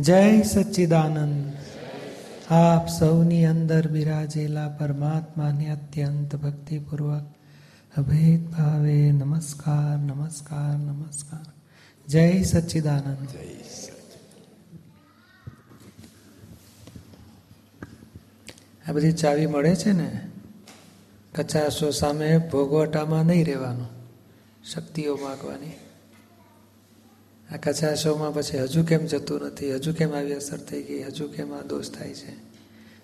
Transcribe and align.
જય 0.00 0.42
સચ્ચિદાનંદ. 0.42 1.52
આપ 2.52 2.88
સૌની 2.88 3.46
અંદર 3.46 3.88
બિરાજેલા 3.88 4.68
પરમાત્માને 4.68 5.70
અત્યંત 5.70 6.36
ભક્તિપૂર્વક 6.36 7.34
અભેદ 7.96 8.50
ભાવે 8.50 9.12
નમસ્કાર 9.12 9.98
નમસ્કાર 9.98 10.78
નમસ્કાર. 10.78 11.52
જય 12.08 12.42
સચ્ચિદાનંદ. 12.42 13.28
આ 18.88 18.92
બધી 18.92 19.12
ચાવી 19.12 19.46
મળે 19.46 19.74
છે 19.76 19.92
ને? 19.92 20.20
કચાશો 21.34 21.90
સામે 21.90 22.38
ભોગવટામાં 22.38 23.24
નહીં 23.24 23.46
રહેવાનું. 23.46 23.88
શક્તિઓ 24.64 25.16
માગવાની. 25.16 25.85
આ 27.52 27.56
કચાશોમાં 27.56 28.34
પછી 28.34 28.58
હજુ 28.58 28.84
કેમ 28.84 29.06
જતું 29.06 29.40
નથી, 29.40 29.74
હજુ 29.74 29.92
કેમ 29.92 30.14
આવી 30.14 30.34
અસર 30.34 30.58
થઈ 30.58 30.82
ગઈ, 30.82 31.02
હજુ 31.02 31.28
કેમ 31.28 31.54
આ 31.54 31.62
દોષ 31.62 31.90
થાય 31.90 32.14
છે? 32.14 32.34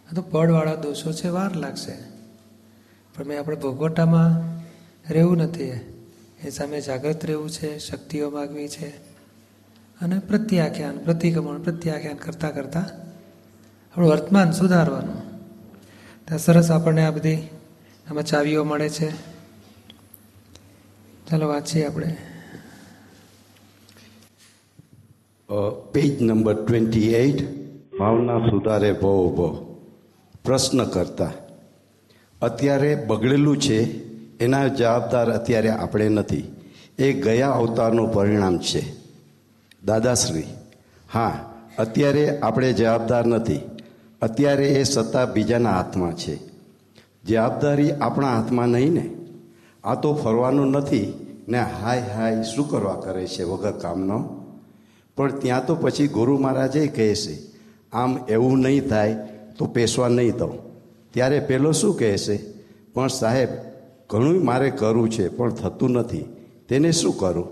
આ 0.09 0.15
તો 0.15 0.23
પડવાળા 0.23 0.75
દોષો 0.75 1.13
છે, 1.13 1.29
વાર 1.29 1.57
લાગશે. 1.57 1.93
પણ 3.15 3.25
મેં 3.25 3.39
આપણે 3.39 3.57
ભોગવટામાં 3.57 4.59
રહેવું 5.13 5.37
નથી. 5.37 5.73
એ 6.45 6.51
સામે 6.51 6.81
જાગૃત 6.81 7.27
રહેવું 7.27 7.51
છે, 7.51 7.79
શક્તિઓ 7.79 8.31
માગવી 8.31 8.69
છે. 8.69 8.89
અને 10.01 10.19
પ્રત્યાખ્યાન, 10.19 10.99
પ્રતિક્રમણ, 10.99 11.63
પ્રત્યાખ્યાન 11.63 12.17
કરતાં 12.17 12.55
કરતાં 12.55 12.85
આપણું 13.93 14.11
વર્તમાન 14.11 14.51
સુધારવાનું. 14.51 15.41
ત્યાં 16.25 16.39
સરસ 16.39 16.71
આપણને 16.71 17.07
આ 17.07 17.11
બધી 17.11 17.37
આમાં 18.11 18.25
ચાવીઓ 18.25 18.65
મળે 18.65 18.89
છે. 18.89 19.11
ચાલો 21.31 21.49
વાંચીએ 21.49 21.87
આપણે. 21.87 22.17
પેજ 25.93 26.23
નંબર 26.23 26.65
ટ્વેન્ટી 26.65 27.15
એઇટ 27.15 27.63
ભાવના 27.99 28.39
સુધારે 28.39 28.93
ભો 28.93 29.31
ભો 29.31 29.69
પ્રશ્ન 30.45 30.85
કરતા, 30.85 31.31
અત્યારે 32.43 32.95
બગડેલું 32.95 33.61
છે, 33.61 34.09
એના 34.39 34.67
જવાબદાર 34.69 35.33
અત્યારે 35.33 35.71
આપણે 35.71 36.09
નથી. 36.09 36.57
એ 36.99 37.13
ગયા 37.13 37.51
અવતારનું 37.51 38.13
પરિણામ 38.13 38.59
છે. 38.59 38.83
દાદાશ્રી, 39.85 40.45
હા, 41.13 41.55
અત્યારે 41.79 42.39
આપણે 42.39 42.73
જવાબદાર 42.73 43.27
નથી. 43.27 43.61
અત્યારે 44.23 44.69
એ 44.69 44.83
સત્તા 44.83 45.25
બીજાના 45.25 45.71
હાથમાં 45.71 46.17
છે. 46.17 46.39
જવાબદારી 47.25 47.93
આપણા 47.93 48.37
હાથમાં 48.37 48.69
નહીં 48.69 48.93
ને? 48.93 49.11
આ 49.85 49.95
તો 49.95 50.15
ફરવાનું 50.15 50.71
નથી 50.71 51.13
ને 51.49 51.59
હાય 51.59 52.01
હાય 52.01 52.43
શું 52.43 52.71
કરવા 52.71 52.95
કરે 52.95 53.27
છે 53.27 53.43
વગર 53.43 53.73
કામનો? 53.73 54.42
પણ 55.17 55.39
ત્યાં 55.39 55.67
તો 55.67 55.75
પછી 55.75 56.09
ગુરુ 56.09 56.39
મહારાજે 56.39 56.87
કહે 56.87 57.15
છે, 57.15 57.35
આમ 57.93 58.19
એવું 58.29 58.59
નહીં 58.59 58.89
થાય 58.89 59.15
તો 59.59 59.67
પેશવા 59.67 60.09
નહીં 60.09 60.37
દઉં. 60.37 60.53
ત્યારે 61.11 61.41
પેલો 61.41 61.73
શું 61.73 61.99
કહે 61.99 62.19
છે, 62.19 62.37
પણ 62.95 63.09
સાહેબ 63.09 63.49
ઘણું 64.11 64.45
મારે 64.45 64.71
કરવું 64.71 65.11
છે, 65.11 65.29
પણ 65.29 65.51
થતું 65.51 65.91
નથી. 65.91 66.25
તેને 66.69 66.91
શું 66.93 67.19
કરું? 67.19 67.49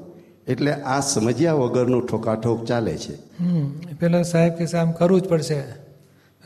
એટલે 0.47 0.73
આ 0.73 1.01
સમજ્યા 1.01 1.53
વગરનું 1.53 2.07
ઠોકાઠોક 2.07 2.65
ચાલે 2.65 2.97
છે. 2.97 3.15
પેલો 4.01 4.23
સાહેબ 4.23 4.53
કે 4.53 4.65
આમ 4.77 4.93
કરવું 4.93 5.21
જ 5.21 5.29
પડશે. 5.29 5.61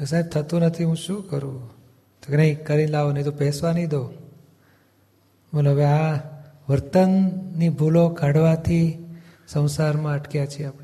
સાહેબ, 0.04 0.26
થતું 0.26 0.60
નથી, 0.60 0.84
હું 0.84 0.96
શું 0.96 1.28
કરું? 1.30 1.70
તો 2.22 2.36
નહીં, 2.36 2.64
કરી 2.64 2.86
લાવો, 2.86 3.12
નહીં 3.12 3.24
તો 3.24 3.30
પેસવા 3.30 3.72
નહીં 3.72 3.88
દો 3.88 4.02
બોલો, 5.52 5.70
હવે 5.70 5.84
આ 5.84 6.14
વર્તનની 6.68 7.68
ભૂલો 7.68 8.08
કાઢવાથી 8.08 8.86
સંસારમાં 9.48 10.14
અટક્યા 10.14 10.46
છીએ 10.46 10.66
આપણે. 10.66 10.83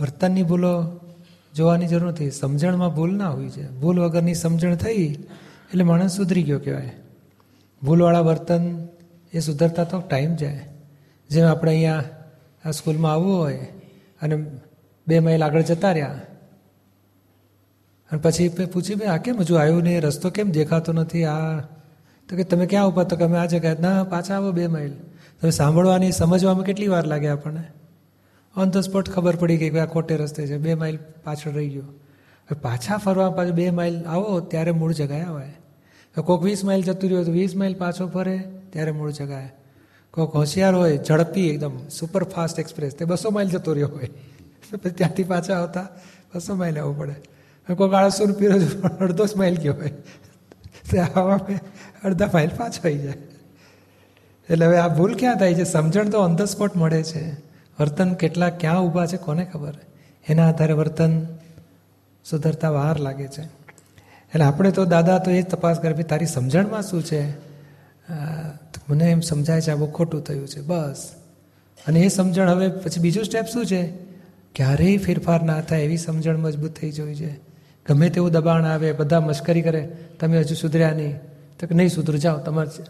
વર્તનની 0.00 0.42
ભૂલો 0.42 1.00
જોવાની 1.56 1.86
જરૂર 1.86 2.10
નથી. 2.10 2.30
સમજણમાં 2.30 2.94
ભૂલ 2.94 3.16
ના 3.16 3.30
હોવી 3.30 3.50
છે 3.50 3.70
ભૂલ 3.70 4.00
વગરની 4.00 4.34
સમજણ 4.34 4.74
થઈ 4.74 5.04
એટલે 5.70 5.84
માણસ 5.84 6.16
સુધરી 6.16 6.42
ગયો 6.42 6.58
કહેવાય. 6.58 6.92
ભૂલવાળા 7.82 8.20
વર્તન 8.20 8.88
એ 9.32 9.40
સુધરતા 9.40 9.84
તો 9.84 10.00
ટાઈમ 10.00 10.34
જાય. 10.34 10.68
જેમ 11.30 11.46
આપણે 11.46 11.70
અહીંયા 11.70 12.04
આ 12.64 12.70
સ્કૂલમાં 12.70 13.12
આવવું 13.12 13.36
હોય 13.36 13.56
અને 14.22 14.46
બે 15.08 15.18
માઇલ 15.18 15.44
આગળ 15.44 15.62
જતા 15.62 15.92
રહ્યા. 15.92 16.20
અને 18.10 18.20
પછી 18.20 18.48
પૂછ્યું 18.48 18.98
ભાઈ 18.98 19.08
આ 19.08 19.16
કેમ 19.16 19.40
હજુ 19.40 19.54
આવ્યું 19.54 19.82
નહીં? 19.82 20.00
રસ્તો 20.00 20.30
કેમ 20.30 20.50
દેખાતો 20.50 20.92
નથી? 20.92 21.24
આ 21.24 21.60
તો 22.28 22.36
કે, 22.36 22.44
તમે 22.44 22.66
ક્યાં 22.66 22.86
ઊભા 22.86 23.02
તો 23.02 23.16
કે 23.16 23.24
અમે 23.24 23.38
આ 23.38 23.46
જગ્યાએ 23.46 23.76
ના, 23.80 24.04
પાછા 24.04 24.34
આવો 24.34 24.52
બે 24.52 24.66
માઇલ. 24.66 24.92
તમે 25.40 25.50
સાંભળવાની, 25.50 26.12
સમજવામાં 26.12 26.64
કેટલી 26.64 26.88
વાર 26.88 27.06
લાગે 27.06 27.28
આપણને? 27.28 27.64
ઓન 28.58 28.70
ધ 28.70 28.78
સ્પોટ 28.78 29.10
ખબર 29.10 29.36
પડી 29.36 29.56
ગઈ 29.56 29.70
કે 29.70 29.80
આ 29.80 29.86
ખોટે 29.86 30.16
રસ્તે 30.16 30.46
છે, 30.46 30.56
બે 30.56 30.74
માઇલ 30.74 30.98
પાછળ 31.24 31.50
રહી 31.50 31.68
ગયો. 31.68 31.82
પાછા 32.62 32.96
ફરવા 32.96 33.30
પાછું 33.30 33.54
બે 33.54 33.70
માઇલ 33.70 34.04
આવો, 34.04 34.40
ત્યારે 34.40 34.70
મૂળ 34.70 34.92
જગાએ 34.92 35.22
આવે 35.22 35.48
કોઈક 36.16 36.42
વીસ 36.42 36.64
માઇલ 36.64 36.82
જતું 36.82 37.10
રહ્યો 37.10 37.24
તો 37.24 37.32
વીસ 37.32 37.56
માઇલ 37.56 37.74
પાછો 37.74 38.06
ફરે, 38.06 38.38
ત્યારે 38.70 38.90
મૂળ 38.90 39.10
જગાએ 39.10 39.48
કોઈક 40.10 40.30
હોશિયાર 40.30 40.74
હોય, 40.74 40.96
ઝડપી 40.96 41.48
એકદમ 41.48 41.88
સુપર 41.88 42.24
ફાસ્ટ 42.24 42.58
એક્સપ્રેસ 42.58 42.94
તે 42.94 43.04
બસો 43.04 43.30
માઇલ 43.30 43.48
જતો 43.48 43.72
રહ્યો 43.72 43.88
હોય. 43.88 44.10
પછી 44.70 44.90
ત્યાંથી 44.90 45.24
પાછા 45.24 45.54
આવતા 45.54 45.88
બસો 46.34 46.54
માઇલ 46.54 46.78
આવવું 46.78 46.98
પડે. 46.98 47.74
કોઈક 47.74 47.92
આળસો 47.92 48.26
પીરો 48.26 48.54
અડધો 49.00 49.26
જ 49.26 49.36
માઇલ 49.36 49.56
ગયો 49.56 49.74
હોય. 49.74 49.92
તે 50.90 50.98
આવા 50.98 51.40
અડધા 52.04 52.30
માઇલ 52.34 52.48
પાછો 52.48 52.88
આવી 52.88 52.98
જાય. 52.98 53.14
એટલે 54.50 54.66
હવે 54.66 54.76
આ 54.76 54.88
ભૂલ 54.88 55.14
ક્યાં 55.14 55.36
થાય 55.36 55.54
છે? 55.54 55.64
સમજણ 55.64 56.08
તો 56.08 56.18
ઓન 56.18 56.36
ધ 56.36 56.42
સ્પોટ 56.42 56.76
મળે 56.76 57.02
છે. 57.02 57.47
વર્તન 57.80 58.14
કેટલા 58.14 58.50
ક્યાં 58.50 58.82
ઊભા 58.82 59.06
છે, 59.06 59.16
કોને 59.16 59.44
ખબર? 59.44 59.74
એના 60.28 60.48
આધારે 60.48 60.72
વર્તન 60.72 61.26
સુધરતા 62.30 62.70
વાર 62.70 62.98
લાગે 62.98 63.26
છે. 63.26 63.42
એટલે 63.42 64.44
આપણે 64.44 64.70
તો 64.70 64.84
દાદા 64.84 65.18
તો 65.18 65.30
એ 65.30 65.42
જ 65.42 65.46
તપાસ 65.46 65.78
કરે 65.78 66.02
તારી 66.02 66.26
સમજણમાં 66.26 66.82
શું 66.82 67.02
છે? 67.02 67.30
મને 68.90 69.04
એમ 69.04 69.20
સમજાય 69.20 69.60
છે, 69.60 69.70
આ 69.70 69.74
બહુ 69.74 69.86
ખોટું 69.86 70.24
થયું 70.24 70.48
છે. 70.48 70.60
બસ. 70.60 71.14
અને 71.86 72.00
એ 72.00 72.08
સમજણ 72.08 72.48
હવે 72.48 72.68
પછી 72.68 73.00
બીજું 73.00 73.24
સ્ટેપ 73.24 73.46
શું 73.46 73.66
છે? 73.66 73.86
ક્યારેય 74.54 74.96
ફેરફાર 74.96 75.42
ના 75.42 75.60
થાય 75.60 75.82
એવી 75.82 75.96
સમજણ 75.96 76.36
મજબૂત 76.36 76.72
થઈ 76.72 76.90
જવી 76.90 77.14
છે. 77.14 77.38
ગમે 77.88 78.08
તેવું 78.08 78.32
દબાણ 78.32 78.64
આવે, 78.64 78.92
બધા 78.92 79.20
મશ્કરી 79.20 79.62
કરે, 79.62 79.96
તમે 80.20 80.38
હજુ 80.40 80.54
સુધર્યા 80.54 80.90
નહીં. 80.90 81.18
તો 81.58 81.74
નહીં 81.74 81.88
સુધર, 81.88 82.16
જાઓ, 82.16 82.38
તમારે 82.38 82.84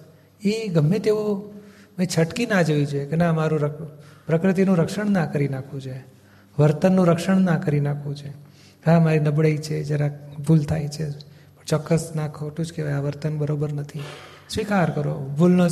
એ 0.48 0.68
ગમે 0.68 0.98
તેવું 0.98 1.52
મેં 1.98 2.08
છટકી 2.18 2.46
ના 2.46 2.62
જોયું 2.62 2.86
છે 2.86 3.06
કે, 3.06 3.16
ના, 3.16 3.32
મારું 3.32 3.60
પ્રકૃતિનું 4.28 4.76
રક્ષણ 4.76 5.10
ના 5.10 5.26
કરી 5.26 5.48
નાખવું 5.48 5.80
છે. 5.80 6.04
વર્તનનું 6.58 7.06
રક્ષણ 7.06 7.40
ના 7.40 7.58
કરી 7.58 7.80
નાખવું 7.80 8.16
છે. 8.16 8.28
હા, 8.86 9.00
મારી 9.00 9.18
નબળાઈ 9.18 9.56
છે, 9.56 9.84
જરાક 9.84 10.38
ભૂલ 10.38 10.62
થાય 10.62 10.88
છે. 10.88 11.10
ચોક્કસ 11.66 12.12
ના 12.16 12.28
ખોટું 12.28 12.66
જ 12.66 12.72
કહેવાય, 12.72 12.92
આ 12.92 13.00
વર્તન 13.00 13.38
બરોબર 13.38 13.72
નથી. 13.72 14.00
સ્વીકાર 14.50 14.90
કરો. 14.90 15.34
ભૂલનો 15.38 15.66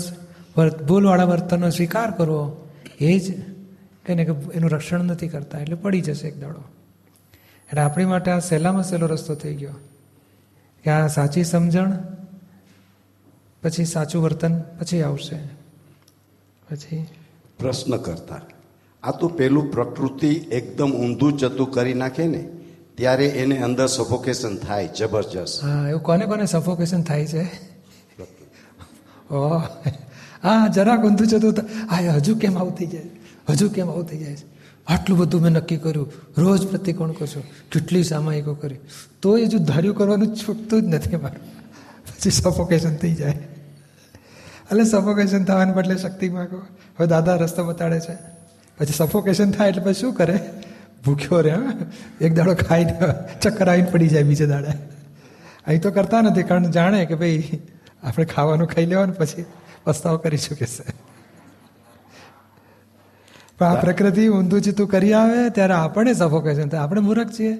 ભૂલવાળા 0.88 1.24
વર્તનનો 1.24 1.70
સ્વીકાર 1.70 2.10
કરવો 2.10 2.68
એ 3.00 3.18
જ 3.18 3.40
કહીને 4.06 4.24
કે 4.24 4.32
એનું 4.54 4.70
રક્ષણ 4.70 5.04
નથી 5.04 5.28
કરતા, 5.28 5.58
એટલે 5.58 5.76
પડી 5.76 6.00
જશે 6.00 6.28
એક 6.28 6.40
દાડો. 6.40 6.64
એટલે 7.68 7.80
આપણી 7.80 8.04
માટે 8.04 8.30
આ 8.30 8.38
સહેલામાં 8.38 8.82
સહેલો 8.82 9.06
રસ્તો 9.06 9.34
થઈ 9.34 9.54
ગયો. 9.54 9.72
કે 10.84 10.90
આ 10.90 11.06
સાચી 11.06 11.44
સમજણ, 11.44 11.92
પછી 13.62 13.84
સાચું 13.84 14.22
વર્તન, 14.22 14.60
પછી 14.60 15.02
આવશે. 15.02 15.36
પછી 16.70 17.06
પ્રશ્ન 17.58 17.96
કરતા. 17.96 18.40
આ 19.02 19.10
તો 19.10 19.28
પેલું 19.28 19.72
પ્રકૃતિ 19.72 20.28
એકદમ 20.28 20.92
ઊંધું 20.92 21.38
જતું 21.38 21.70
કરી 21.70 21.94
નાખે 21.94 22.26
ને, 22.26 22.48
ત્યારે 22.94 23.26
એને 23.26 23.58
અંદર 23.58 23.86
સફોકેશન 23.86 24.56
થાય, 24.56 24.88
જબરજસ્ત. 24.98 25.64
હા, 25.64 25.88
એવું 25.88 26.02
કોને 26.02 26.26
કોને 26.26 26.46
સફોકેશન 26.46 27.02
થાય 27.02 27.26
છે? 27.26 27.42
ઓહ 29.30 29.62
હા, 30.42 30.68
જરાક 30.68 31.04
ઊંધું 31.04 31.26
જતું 31.26 31.54
હા 31.90 31.96
હજુ 31.96 32.36
કેમ 32.36 32.58
આવું 32.58 32.74
થઈ 32.74 32.86
જાય? 32.86 33.02
હજુ 33.48 33.68
કેમ 33.68 33.90
આવું 33.90 34.06
થઈ 34.06 34.18
જાય? 34.18 34.36
આટલું 34.86 35.18
બધું 35.18 35.42
મેં 35.42 35.52
નક્કી 35.52 35.76
કર્યું. 35.76 36.12
રોજ 36.38 36.66
પ્રતિકોણ 36.66 37.10
કરશો. 37.10 37.40
કેટલી 37.72 38.04
સામાયિકો 38.04 38.54
કરી. 38.54 38.76
તો 39.22 39.38
એ 39.38 39.46
જો 39.46 39.58
ધાર્યું 39.58 39.96
કરવાનું 39.96 40.36
છૂટતું 40.36 40.82
જ 40.82 40.84
નથી 40.84 41.16
મારું. 41.16 41.40
પછી 42.04 42.30
સફોકેશન 42.30 42.96
થઈ 42.96 43.14
જાય. 43.14 43.38
એટલે 44.70 44.84
સફોકેશન 44.84 45.44
થવાને 45.44 45.72
બદલે 45.72 45.96
શક્તિ 45.96 46.28
માગો. 46.28 46.56
હવે 46.98 47.06
દાદા 47.06 47.34
રસ્તો 47.36 47.64
બતાડે 47.64 48.00
છે. 48.00 48.14
પછી 48.78 48.92
સફોકેશન 48.92 49.50
થાય 49.50 49.68
એટલે 49.68 49.82
પછી 49.82 49.94
શું 49.94 50.14
કરે? 50.14 50.38
ભૂખ્યો 51.04 51.40
રહે 51.40 51.54
એક 52.20 52.34
દાડો 52.34 52.54
ખાઈને 52.54 52.94
ચક્કર 53.42 53.68
આવીને 53.68 53.90
પડી 53.90 54.08
જાય 54.08 54.22
બીજે 54.22 54.46
દાડે. 54.46 54.72
અહીં 55.66 55.82
તો 55.82 55.90
કરતા 55.90 56.20
નથી 56.20 56.42
કારણ 56.42 56.70
જાણે 56.70 57.04
કે 57.04 57.14
ભાઈ 57.14 57.60
આપણે 58.02 58.24
ખાવાનું 58.24 58.66
ખાઈ 58.66 58.86
લેવાનું 58.86 59.16
પછી 59.16 59.44
પસ્તાવો 59.84 60.16
કરી 60.16 60.36
શકે 60.36 60.66
છે. 60.66 60.84
પણ 63.58 63.66
આ 63.66 63.74
પ્રકૃતિ 63.74 64.28
ઊંધું 64.28 64.60
ચીતું 64.60 64.88
કરી 64.88 65.12
આવે 65.12 65.50
ત્યારે 65.50 65.72
આપણે 65.72 66.12
સફોકેશન 66.12 66.68
થાય. 66.68 66.80
આપણે 66.80 67.00
મૂર્ખ 67.00 67.30
છીએ. 67.38 67.58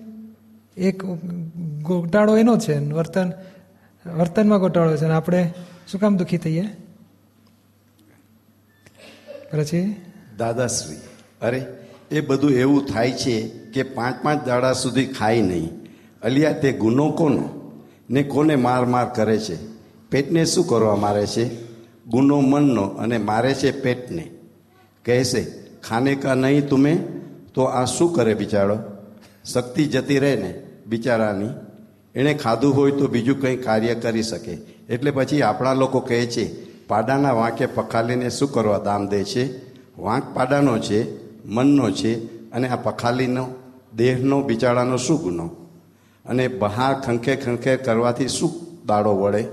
એક 0.76 1.05
ગોટાળો 1.82 2.37
એનો 2.37 2.58
છે 2.58 2.79
વર્તન 2.93 3.32
વર્તનમાં 4.06 4.61
ગોટાળો 4.61 4.97
છે. 4.97 5.05
અને 5.05 5.14
આપણે 5.14 5.55
શું 5.88 6.00
કામ 6.00 6.17
દુઃખી 6.17 6.38
થઈએ? 6.38 6.67
પછી 9.56 9.97
દાદાશ્રી, 10.38 10.97
અરે, 11.43 11.67
એ 12.11 12.20
બધું 12.20 12.50
એવું 12.50 12.87
થાય 12.87 13.12
છે 13.12 13.49
કે 13.49 13.82
પાંચ 13.82 14.23
પાંચ 14.23 14.47
દાડા 14.47 14.73
સુધી 14.73 15.06
ખાય 15.06 15.43
નહીં. 15.43 15.69
અલિયા, 16.23 16.53
તે 16.53 16.73
ગુનો 16.73 17.11
કોનો? 17.11 17.49
ને 18.11 18.23
કોને 18.23 18.56
માર 18.56 18.85
માર 18.85 19.06
કરે 19.14 19.38
છે? 19.38 19.56
પેટને 20.11 20.44
શું 20.44 20.69
કરવા 20.69 20.97
મારે 20.97 21.26
છે? 21.26 21.50
ગુનો 22.06 22.41
મનનો 22.41 22.82
અને 22.82 23.19
મારે 23.19 23.55
છે 23.55 23.81
પેટને. 23.81 24.31
કહેશે, 25.05 25.47
ખાને 25.88 26.14
કા 26.14 26.35
નહીં 26.35 26.69
તુમે? 26.69 26.99
તો 27.55 27.62
આ 27.62 27.85
શું 27.85 28.14
કરે 28.14 28.35
બિચારો? 28.35 28.79
શક્તિ 29.44 29.85
જતી 29.85 30.19
રહે 30.19 30.37
ને 30.37 30.62
બિચારાની. 30.87 31.49
એણે 32.14 32.35
ખાધું 32.35 32.76
હોય 32.76 32.91
તો 32.91 33.06
બીજું 33.06 33.41
કંઈ 33.41 33.56
કાર્ય 33.56 33.94
કરી 33.94 34.23
શકે. 34.23 34.58
એટલે 34.88 35.11
પછી 35.11 35.43
આપણા 35.43 35.73
લોકો 35.73 36.00
કહે 36.00 36.26
છે 36.26 36.65
પાડાના 36.88 37.32
વાંકે 37.32 37.66
પખાલીને 37.66 38.30
શું 38.30 38.52
કરવા 38.52 38.78
દામ 38.78 39.08
દે 39.08 39.24
છે? 39.24 39.66
વાંક 39.98 40.22
પાડાનો 40.34 40.78
છે, 40.78 41.26
મનનો 41.46 41.90
છે 41.90 42.36
અને 42.50 42.68
આ 42.68 42.76
પખાલીનો, 42.76 43.46
દેહનો, 43.96 44.42
બિચારાનો 44.42 44.96
શું 44.96 45.22
ગુનો? 45.22 45.50
અને 46.26 46.48
બહાર 46.48 46.94
ખંખે 46.94 47.36
ખંખે 47.36 47.76
કરવાથી 47.76 48.28
શું 48.28 48.50
દાડો 48.86 49.16
વળે? 49.16 49.44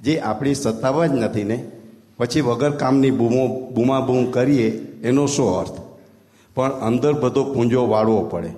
જે 0.00 0.20
આપણી 0.20 0.54
સત્તાવા 0.54 1.06
જ 1.06 1.12
નથી 1.12 1.44
ને? 1.44 1.70
પછી 2.18 2.40
વગર 2.40 2.70
કામની 2.70 3.10
બૂમો, 3.10 3.70
બૂમાબૂમ 3.70 4.30
કરીએ, 4.30 4.70
એનો 5.02 5.26
શું 5.26 5.58
અર્થ? 5.58 5.80
પણ 6.54 6.70
અંદર 6.70 7.12
બધો 7.12 7.44
પૂંજો 7.44 7.88
વાળવો 7.88 8.22
પડે. 8.24 8.50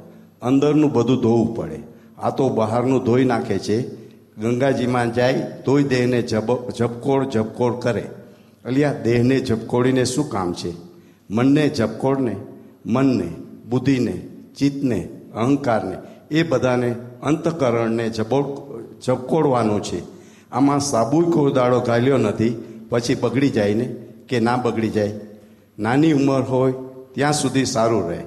અંદરનું 0.43 0.93
બધું 0.93 1.23
ધોવું 1.23 1.57
પડે. 1.57 1.81
આ 2.19 2.31
તો 2.31 2.49
બહારનું 2.49 3.05
ધોઈ 3.05 3.25
નાખે 3.25 3.59
છે 3.59 4.08
ગંગાજીમાં 4.41 5.13
જાય, 5.13 5.53
તોય 5.65 5.83
દેહને 5.83 6.23
જબ 6.23 6.71
જપકોળ 6.71 7.31
ઝબકોળ 7.31 7.81
કરે. 7.81 8.05
અલિયા, 8.65 8.93
દેહને 8.93 9.41
જપકોળીને 9.41 10.05
શું 10.05 10.31
કામ 10.31 10.53
છે? 10.53 10.73
મનને 11.31 11.69
જપકોળને 11.69 12.37
મનને, 12.87 13.29
બુદ્ધિને, 13.69 14.29
ચિત્તને, 14.59 15.09
અહંકારને, 15.35 15.97
એ 16.31 16.43
બધાને 16.43 16.95
અંતકરણને 17.23 18.09
જબો 18.09 18.65
ઝબકોડવાનું 19.07 19.83
છે. 19.83 20.03
આમાં 20.53 20.81
સાબુ 20.81 21.31
કોઈ 21.31 21.53
દાડો 21.53 21.81
ગાલ્યો 21.81 22.17
નથી, 22.17 22.65
પછી 22.89 23.15
બગડી 23.15 23.51
જાય 23.51 23.75
ને 23.75 23.97
કે 24.29 24.41
ના 24.41 24.57
બગડી 24.57 24.89
જાય? 24.89 25.21
નાની 25.79 26.13
ઉંમર 26.13 26.43
હોય, 26.43 26.73
ત્યાં 27.15 27.33
સુધી 27.33 27.65
સારું 27.65 28.11
રહે. 28.11 28.19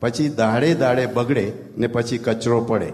પછી 0.00 0.28
દાડે 0.28 0.74
દાડે 0.74 1.06
બગડે 1.06 1.52
ને 1.78 1.86
પછી 1.86 2.18
કચરો 2.18 2.60
પડે. 2.60 2.92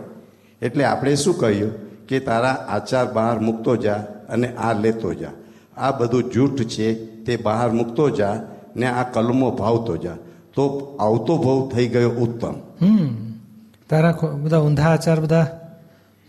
એટલે 0.62 0.84
આપણે 0.84 1.14
શું 1.14 1.38
કહ્યું? 1.38 1.89
કે 2.10 2.20
તારા 2.20 2.50
આચાર 2.52 3.12
બહાર 3.12 3.38
મૂકતો 3.38 3.76
જા 3.76 3.94
અને 4.28 4.56
આ 4.56 4.72
લેતો 4.72 5.14
જા. 5.14 5.28
આ 5.76 5.90
બધું 5.90 6.30
જૂઠ 6.30 6.60
છે, 6.60 6.94
તે 7.24 7.36
બહાર 7.36 7.70
મૂકતો 7.70 8.10
જા 8.10 8.42
ને 8.76 8.86
આ 8.86 9.02
કલમો 9.02 9.50
ભાવતો 9.50 9.96
જા. 9.96 10.14
તો 10.54 10.96
આવતો 11.00 11.38
ભાવ 11.38 11.70
થઈ 11.74 11.88
ગયો 11.88 12.10
ઉત્તમ. 12.10 12.52
હમ. 12.82 13.32
તારા 13.90 14.10
બધા 14.42 14.58
ઊંધા 14.58 14.90
આચાર, 14.90 15.20
બધા 15.20 15.60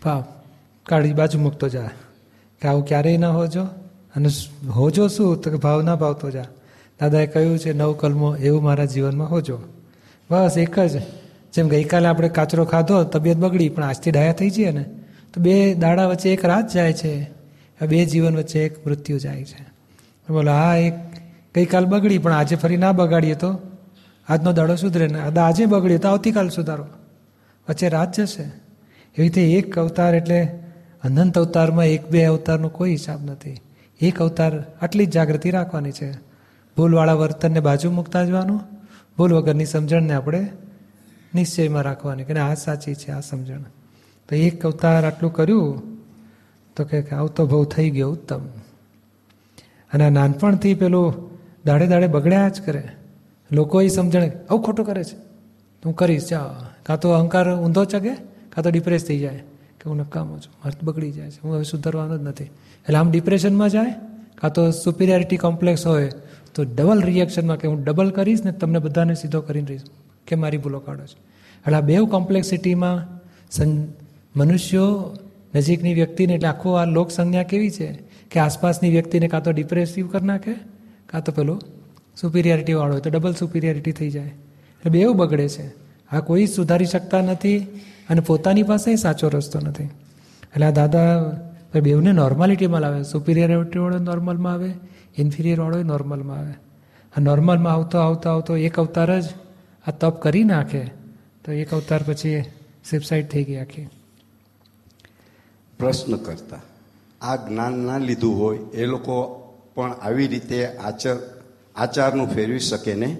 ભાવ 0.04 0.24
કાઢી 0.86 1.12
બાજુ 1.12 1.38
મૂકતો 1.38 1.68
જા. 1.68 1.90
કે 2.60 2.68
આવું 2.68 2.86
ક્યારેય 2.86 3.16
ના 3.16 3.30
હોજો. 3.30 3.62
અને 4.16 4.28
હોજો 4.70 5.08
શું? 5.08 5.40
તો 5.40 5.50
કે 5.50 5.56
ભાવ 5.56 5.82
ના 5.82 5.96
ભાવતો 5.96 6.30
જા. 6.30 6.44
દાદાએ 7.00 7.26
કહ્યું 7.26 7.58
છે, 7.58 7.72
નવ 7.72 7.92
કલમો 7.92 8.36
એવું 8.36 8.62
મારા 8.62 8.84
જીવનમાં 8.84 9.30
હોજો. 9.30 9.58
બસ 10.30 10.58
એક 10.58 10.78
જ. 10.78 11.02
જેમ 11.54 11.68
ગઈકાલે 11.68 12.06
આપણે 12.06 12.28
કાચરો 12.28 12.64
ખાધો, 12.64 13.04
તબિયત 13.04 13.36
બગડી, 13.36 13.68
પણ 13.68 13.82
આજથી 13.82 14.10
ડાયા 14.10 14.32
થઈ 14.32 14.50
જઈએ 14.50 14.70
ને. 14.70 14.84
તો 15.34 15.40
બે 15.40 15.74
દાડા 15.74 16.06
વચ્ચે 16.06 16.32
એક 16.32 16.44
રાત 16.44 16.72
જાય 16.72 16.92
છે 16.92 17.30
બે 17.88 18.04
જીવન 18.04 18.36
વચ્ચે 18.36 18.64
એક 18.64 18.86
મૃત્યુ 18.86 19.18
જાય 19.18 19.44
છે. 19.44 19.62
બોલો 20.32 20.52
હા 20.52 20.76
એક 20.76 20.94
ગઈકાલ 21.54 21.84
બગડી, 21.84 22.18
પણ 22.18 22.32
આજે 22.32 22.56
ફરી 22.56 22.76
ના 22.76 22.92
બગાડીએ 22.92 23.34
તો? 23.34 23.60
આજનો 24.28 24.52
દાડો 24.52 24.76
સુધરે 24.76 25.06
ને, 25.06 25.20
આ 25.20 25.48
આજે 25.48 25.66
બગડ્યો 25.66 25.98
તો 25.98 26.08
આવતીકાલ 26.08 26.48
સુધારો. 26.48 26.86
વચ્ચે 27.68 27.88
રાત 27.88 28.20
જશે. 28.20 28.42
એવી 28.42 29.22
રીતે 29.22 29.52
એક 29.52 29.78
અવતાર 29.78 30.14
એટલે 30.14 30.46
અનંત 31.02 31.38
અવતારમાં 31.38 31.86
એક 31.86 32.08
બે 32.10 32.24
અવતારનો 32.24 32.68
કોઈ 32.68 32.90
હિસાબ 32.90 33.30
નથી. 33.30 33.56
એક 34.00 34.22
અવતાર 34.22 34.64
આટલી 34.82 35.06
જ 35.06 35.10
જાગૃતિ 35.10 35.50
રાખવાની 35.50 35.92
છે. 35.92 36.12
ભૂલવાળા 36.76 37.12
વર્તનને 37.12 37.60
બાજુ 37.60 37.90
મૂકતા 37.90 38.24
જવાનું, 38.24 38.60
ભૂલ 39.18 39.32
વગરની 39.32 39.64
સમજણને 39.64 40.14
આપણે 40.14 40.46
નિશ્ચયમાં 41.34 41.82
રાખવાની. 41.82 42.24
કે 42.24 42.38
આ 42.38 42.54
સાચી 42.54 42.94
છે, 42.94 43.10
આ 43.10 43.20
સમજણ. 43.20 43.60
તો 44.32 44.36
એક 44.36 44.66
અવતાર 44.66 45.04
આટલું 45.04 45.32
કર્યું, 45.32 45.82
તો 46.76 46.84
કે 46.84 47.08
આવતો 47.08 47.46
ભાવ 47.46 47.64
થઈ 47.64 47.90
ગયો 47.90 48.10
ઉત્તમ. 48.10 48.40
અને 49.92 50.10
નાનપણથી 50.10 50.74
પેલું 50.74 51.30
દાડે 51.64 51.86
દાડે 51.86 52.06
બગડ્યા 52.06 52.48
જ 52.48 52.60
કરે. 52.60 52.88
લોકો 53.52 53.82
એ 53.82 53.88
સમજણ 53.88 54.22
આવું 54.22 54.62
ખોટું 54.62 54.86
કરે 54.86 55.04
છે. 55.04 55.16
હું 55.84 55.94
કરીશ, 55.94 56.28
જા. 56.28 56.70
કાં 56.82 57.00
તો 57.00 57.10
અહંકાર 57.10 57.56
ઊંધો 57.56 57.84
ચગે, 57.84 58.14
કાં 58.50 58.64
તો 58.64 58.70
ડિપ્રેસ 58.70 59.04
થઈ 59.04 59.18
જાય. 59.18 59.36
કે 59.36 59.90
હું 59.90 59.96
નકામો 59.96 60.38
છું, 60.38 60.52
મારે 60.64 60.86
બગડી 60.86 61.12
જાય 61.12 61.30
છે. 61.30 61.38
હું 61.44 61.54
હવે 61.54 61.64
સુધરવાનો 61.64 62.18
જ 62.18 62.22
નથી. 62.22 62.44
એટલે 62.44 62.96
આમ 62.96 63.10
ડિપ્રેશનમાં 63.10 63.68
જાય, 63.68 63.94
કાં 64.34 64.52
તો 64.52 64.70
સુપિરિયરિટી 64.70 65.36
કોમ્પ્લેક્સ 65.36 65.86
હોય, 65.86 66.10
તો 66.54 66.64
ડબલ 66.64 67.02
રિએક્શનમાં 67.02 67.56
કે 67.56 67.68
હું 67.68 67.84
ડબલ 67.84 68.10
કરીશ 68.10 68.42
ને 68.44 68.52
તમને 68.52 68.78
બધાને 68.78 69.14
સીધો 69.14 69.40
કરીને 69.40 69.66
રહીશ. 69.66 69.82
કે 70.26 70.36
મારી 70.36 70.58
ભૂલો 70.58 70.78
કાઢો 70.78 71.06
છે. 71.06 71.20
એટલે 71.60 71.74
આ 71.74 71.80
બેવ 71.80 72.06
કોમ્પ્લેક્સિટીમાં 72.06 73.22
સં 73.50 74.01
મનુષ્યો 74.36 75.16
નજીકની 75.54 75.94
વ્યક્તિને, 75.94 76.34
એટલે 76.34 76.48
આખો 76.48 76.72
આ 76.72 76.84
લોક 76.84 77.10
સંજ્ઞા 77.10 77.42
કેવી 77.42 77.70
છે? 77.70 77.98
કે 78.30 78.40
આસપાસની 78.40 78.90
વ્યક્તિને 78.90 79.28
કાં 79.28 79.42
તો 79.42 79.50
ડિપ્રેસિવ 79.50 80.08
કરી 80.08 80.26
નાખે, 80.26 80.54
કાં 81.06 81.24
તો 81.24 81.32
પેલું 81.32 81.60
સુપિરિયરિટીવાળો 82.20 82.92
હોય, 82.92 83.00
તો 83.00 83.10
ડબલ 83.10 83.34
સુપિરિયરિટી 83.34 83.92
થઈ 83.92 84.10
જાય. 84.10 84.26
એટલે 84.26 84.90
બેવ 84.90 85.12
બગડે 85.12 85.48
છે. 85.48 85.66
આ 86.12 86.20
કોઈ 86.20 86.46
સુધારી 86.46 86.84
શકતા 86.84 87.20
નથી 87.20 87.58
અને 88.08 88.20
પોતાની 88.20 88.62
પાસે 88.62 88.96
સાચો 88.96 89.28
રસ્તો 89.28 89.60
નથી. 89.60 89.84
એટલે 89.84 90.66
આ 90.66 90.70
દાદા 90.70 91.30
બેવને 91.80 92.12
નોર્માલિટીમાં 92.12 92.80
લાવે. 92.80 93.02
સુપિરિયરિટીવાળો 93.02 93.98
નોર્મલમાં 93.98 94.52
આવે 94.52 94.74
ઇન્ફિરિયરવાળો 95.18 95.82
નોર્મલમાં 95.82 96.38
આવે. 96.38 96.52
આ 97.16 97.20
નોર્મલમાં 97.20 97.72
આવતો 97.72 97.98
આવતો 97.98 98.30
આવતો 98.30 98.56
એક 98.56 98.78
અવતાર 98.78 99.20
જ 99.20 99.24
આ 99.86 99.90
તપ 99.90 100.22
કરી 100.22 100.44
નાખે, 100.44 100.80
તો 101.44 101.52
એક 101.52 101.70
અવતાર 101.70 102.02
પછી 102.06 102.40
સેબસાઇડ 102.90 103.26
થઈ 103.26 103.44
ગઈ 103.44 103.56
આખી. 103.56 103.88
પ્રશ્ન 105.82 106.16
કરતા 106.16 106.60
આ 107.20 107.36
જ્ઞાન 107.36 107.72
ના 107.72 107.98
લીધું 107.98 108.38
હોય 108.38 108.58
એ 108.58 108.86
લોકો 108.86 109.38
પણ 109.74 109.92
આવી 109.92 110.26
રીતે 110.26 110.66
આચર 110.76 111.16
આચારનું 111.76 112.28
ફેરવી 112.28 112.58
શકે 112.58 112.94
ને? 112.94 113.16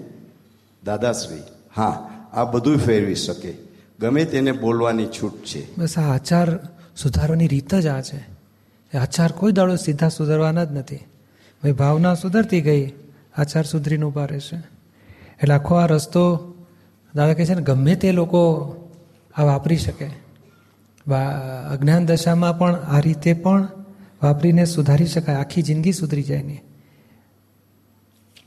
દાદાશ્રી 0.83 1.41
હા 1.75 2.09
આ 2.33 2.43
બધું 2.43 2.77
ફેરવી 2.77 3.15
શકે. 3.15 3.53
ગમે 3.99 4.25
તેને 4.25 4.51
બોલવાની 4.51 5.05
છૂટ 5.05 5.33
છે. 5.33 5.75
બસ 5.77 5.97
આ 5.97 6.15
આચાર 6.15 6.59
સુધારવાની 6.97 7.47
રીત 7.47 7.75
જ 7.75 7.87
આ 7.87 8.01
છે. 8.01 8.17
એ 8.93 8.97
આચાર 8.97 9.31
કોઈ 9.31 9.51
દાડો 9.51 9.75
સીધા 9.75 10.09
સુધારવાના 10.09 10.63
જ 10.63 10.71
નથી. 10.71 10.95
ભાઈ 11.63 11.71
ભાવના 11.71 12.15
સુધરતી 12.15 12.61
ગઈ 12.61 12.93
આચાર 13.37 13.63
સુધરીને 13.63 14.05
ઊભા 14.05 14.25
રહેશે. 14.25 14.55
એટલે 15.43 15.53
આખો 15.53 15.75
આ 15.75 15.85
રસ્તો 15.85 16.53
દાદા 17.15 17.33
કહે 17.33 17.45
છે 17.45 17.53
ને 17.53 17.61
ગમે 17.61 17.95
તે 17.95 18.11
લોકો 18.11 18.73
આ 19.35 19.43
વાપરી 19.43 19.77
શકે. 19.77 20.22
અજ્ઞાન 21.71 22.05
દશામાં 22.05 22.59
પણ 22.59 22.75
આ 22.75 22.99
રીતે 22.99 23.33
પણ 23.33 23.67
વાપરીને 24.23 24.65
સુધારી 24.65 25.05
શકાય. 25.05 25.35
આખી 25.35 25.61
જિંદગી 25.61 25.93
સુધરી 25.93 26.23
જાય 26.23 26.41
નહીં 26.41 26.61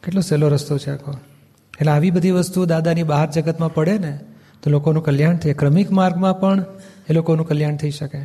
કેટલો 0.03 0.21
સહેલો 0.21 0.49
રસ્તો 0.49 0.79
છે 0.79 0.91
આખો. 0.91 1.13
એટલે 1.81 1.93
આવી 1.93 2.11
બધી 2.11 2.31
વસ્તુઓ 2.31 2.65
દાદાની 2.65 3.03
બહાર 3.03 3.31
જગતમાં 3.31 3.75
પડે 3.75 3.99
ને, 3.99 4.21
તો 4.63 4.71
લોકોનું 4.71 5.05
કલ્યાણ 5.05 5.37
થાય. 5.37 5.55
ક્રમિક 5.55 5.91
માર્ગમાં 5.91 6.41
પણ 6.41 6.65
એ 7.11 7.13
લોકોનું 7.13 7.49
કલ્યાણ 7.49 7.77
થઈ 7.77 7.91
શકે. 7.91 8.25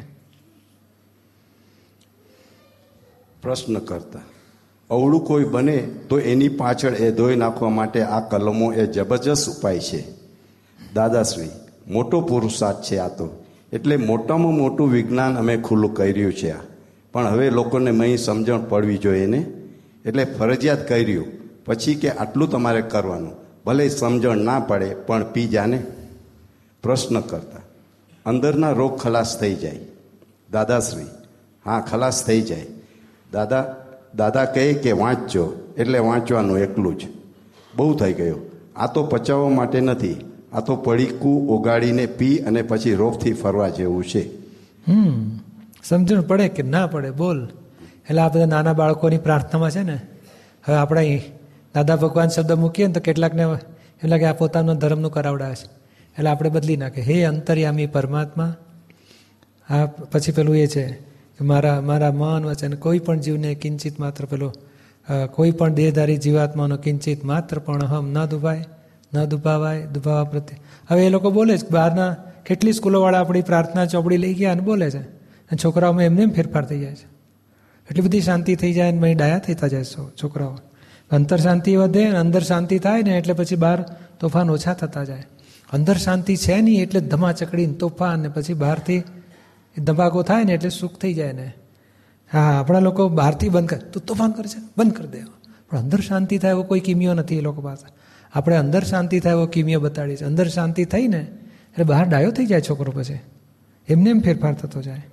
પ્રશ્ન 3.41 3.79
કરતા. 3.79 4.19
અવળું 4.89 5.25
કોઈ 5.25 5.43
બને 5.43 5.77
તો 5.77 6.19
એની 6.19 6.49
પાછળ 6.49 6.95
એ 6.95 7.11
ધોઈ 7.11 7.35
નાખવા 7.35 7.69
માટે 7.69 8.01
આ 8.01 8.19
કલમો 8.19 8.73
એ 8.73 8.87
જબરજસ્ત 8.87 9.49
ઉપાય 9.49 9.79
છે. 9.79 10.03
દાદાશ્રી, 10.93 11.49
મોટો 11.87 12.21
પુરુષાર્થ 12.21 12.81
છે 12.81 12.97
આ 12.97 13.07
તો. 13.07 13.40
એટલે 13.73 13.97
મોટામાં 13.97 14.53
મોટું 14.53 14.91
વિજ્ઞાન 14.91 15.37
અમે 15.37 15.57
ખુલ્લું 15.57 15.93
કર્યું 15.93 16.33
છે 16.33 16.51
આ. 16.51 16.59
પણ 17.13 17.27
હવે 17.27 17.49
લોકોને 17.49 17.91
મહી 17.91 18.17
સમજણ 18.17 18.61
પડવી 18.61 18.97
જોઈએ 18.97 19.25
ને? 19.25 19.45
એટલે 20.05 20.25
ફરજિયાત 20.25 20.89
કર્યું. 20.89 21.25
પછી 21.65 21.95
કે 21.95 22.11
આટલું 22.11 22.49
તમારે 22.49 22.81
કરવાનું. 22.81 23.31
ભલે 23.65 23.89
સમજણ 23.89 24.37
ના 24.37 24.59
પડે, 24.59 24.95
પણ 25.07 25.23
પી 25.23 25.47
જાને 25.47 25.83
પ્રશ્ન 26.83 27.19
કરતા. 27.19 27.59
અંદરના 28.25 28.71
રોગ 28.71 28.97
ખલાસ 28.97 29.39
થઈ 29.39 29.55
જાય. 29.55 29.79
દાદાશ્રી, 30.51 31.05
હા, 31.65 31.79
ખલાસ 31.79 32.25
થઈ 32.25 32.41
જાય. 32.41 32.65
દાદા 33.33 33.75
દાદા 34.15 34.45
કહે 34.45 34.73
કે 34.73 34.91
વાંચજો. 34.91 35.73
એટલે 35.77 35.99
વાંચવાનું 35.99 36.57
એકલું 36.57 36.97
જ. 36.97 37.01
બહુ 37.75 37.97
થઈ 37.97 38.13
ગયું. 38.13 38.39
આ 38.75 38.87
તો 38.87 39.03
પચાવવા 39.03 39.49
માટે 39.49 39.79
નથી. 39.79 40.30
આ 40.53 40.59
તો 40.59 40.75
પડીકું 40.75 41.49
ઓગાળીને 41.49 42.05
પી 42.05 42.37
અને 42.37 42.61
પછી 42.61 42.93
રોપથી 42.93 43.33
ફરવા 43.33 43.69
જેવું 43.69 44.03
છે. 44.03 44.23
હમ, 44.87 45.39
સમજણ 45.83 46.21
પડે 46.21 46.47
કે 46.47 46.63
ના 46.63 46.87
પડે? 46.87 47.11
બોલ. 47.11 47.39
એટલે 48.09 48.21
આ 48.21 48.29
બધા 48.29 48.45
નાના 48.45 48.73
બાળકોની 48.73 49.17
પ્રાર્થનામાં 49.17 49.71
છે 49.71 49.83
ને, 49.83 49.97
હવે 50.65 50.75
આપણે 50.75 51.23
દાદા 51.75 51.95
ભગવાન 51.95 52.27
શબ્દ 52.27 52.51
મૂકીએ 52.51 52.87
ને 52.87 52.93
તો 52.93 52.99
કેટલાકને 52.99 53.43
એમ 54.03 54.17
કે 54.17 54.25
આ 54.25 54.33
પોતાનો 54.33 54.75
ધર્મનું 54.75 55.11
કરાવડા 55.11 55.53
છે. 55.53 55.67
એટલે 56.17 56.29
આપણે 56.29 56.49
બદલી 56.49 56.77
નાખે. 56.77 57.01
હે 57.01 57.23
અંતર્યામી 57.23 57.87
પરમાત્મા, 57.87 58.55
આ 59.69 59.85
પછી 59.85 60.31
પેલું 60.31 60.55
એ 60.55 60.67
છે 60.67 60.85
કે 61.37 61.43
મારા 61.43 61.81
મારા 61.81 62.11
મન 62.11 62.45
વચન 62.45 62.73
કોઈ 62.73 62.99
પણ 62.99 63.19
જીવને 63.19 63.55
કિંચિત 63.55 63.99
માત્ર 63.99 64.25
પેલો 64.25 64.51
કોઈ 65.31 65.51
પણ 65.51 65.73
દેહધારી 65.73 66.17
જીવાત્માનો 66.17 66.77
કિંચિત 66.77 67.23
માત્ર 67.23 67.59
પણ 67.59 67.85
હમ 67.85 68.11
ન 68.11 68.25
દુભાય. 68.25 68.65
ન 69.13 69.25
દુભાવાય 69.25 69.85
દુભાવા 69.85 70.23
પ્રત્યે. 70.23 70.59
હવે 70.91 71.05
એ 71.05 71.09
લોકો 71.09 71.31
બોલે 71.31 71.57
છે 71.57 71.69
બહારના 71.69 72.15
કેટલી 72.45 72.73
સ્કૂલોવાળા 72.73 73.19
આપણી 73.19 73.41
પ્રાર્થના 73.41 73.85
ચોપડી 73.85 74.17
લઈ 74.17 74.33
ગયા 74.33 74.51
અને 74.51 74.61
બોલે 74.61 74.91
છે. 74.91 74.99
અને 74.99 75.57
છોકરાઓમાં 75.63 76.03
એમને 76.03 76.21
એમ 76.21 76.29
ફેરફાર 76.29 76.65
થઈ 76.65 76.79
જાય 76.79 76.95
છે. 76.95 77.05
એટલી 77.89 78.01
બધી 78.01 78.21
શાંતિ 78.21 78.55
થઈ 78.55 78.73
જાય 78.73 78.89
અને 78.89 78.99
મહી 78.99 79.13
ડાયા 79.13 79.39
થતા 79.39 79.67
જાય 79.67 79.83
છો 79.83 80.11
છોકરાઓ. 80.23 80.57
અંતર 81.11 81.37
શાંતિ 81.37 81.75
વધે 81.75 82.05
અને 82.05 82.17
અંદર 82.17 82.41
શાંતિ 82.41 82.79
થાય 82.79 83.03
ને 83.03 83.17
એટલે 83.17 83.33
પછી 83.33 83.55
બહાર 83.55 83.81
તોફાન 84.19 84.49
ઓછા 84.49 84.73
થતા 84.73 85.03
જાય. 85.03 85.23
અંદર 85.73 85.97
શાંતિ 85.97 86.35
છે 86.35 86.61
નહીં 86.61 86.81
એટલે 86.81 86.99
ધમા 86.99 87.31
ચકડીને 87.31 87.73
તોફાન 87.73 88.19
ને 88.19 88.27
પછી 88.27 88.53
બહારથી 88.53 89.03
ધમાકો 89.77 90.23
થાય 90.23 90.43
ને 90.43 90.53
એટલે 90.53 90.69
સુખ 90.69 90.97
થઈ 90.97 91.13
જાય 91.13 91.31
ને. 91.31 91.51
હા 92.33 92.59
આપણા 92.59 92.79
લોકો 92.79 93.09
બહારથી 93.09 93.49
બંધ 93.49 93.69
કરે. 93.69 93.79
તો 93.79 93.99
તોફાન 93.99 94.31
કરે 94.31 94.47
છે 94.47 94.69
બંધ 94.77 94.93
કરી 94.93 95.07
દે. 95.07 95.19
પણ 95.69 95.77
અંદર 95.77 95.99
શાંતિ 95.99 96.37
થાય 96.37 96.51
એવો 96.51 96.63
કોઈ 96.63 96.79
કિમિયો 96.79 97.13
નથી 97.13 97.37
એ 97.37 97.41
લોકો 97.41 97.61
પાસે. 97.61 97.93
આપણે 98.33 98.55
અંદર 98.55 98.83
શાંતિ 98.83 99.19
થાય 99.19 99.33
એવો 99.33 99.45
કિમિયો 99.45 99.79
બતાડી 99.79 100.15
છે 100.15 100.25
અંદર 100.25 100.47
શાંતિ 100.47 100.85
થઈ 100.85 101.07
ને 101.07 101.21
એટલે 101.71 101.83
બહાર 101.83 102.09
ડાયો 102.09 102.31
થઈ 102.31 102.45
જાય 102.45 102.61
છોકરો 102.61 102.91
પછી. 102.91 103.19
એમને 103.89 104.09
એમ 104.09 104.19
ફેરફાર 104.19 104.53
થતો 104.53 104.81
જાય. 104.81 105.05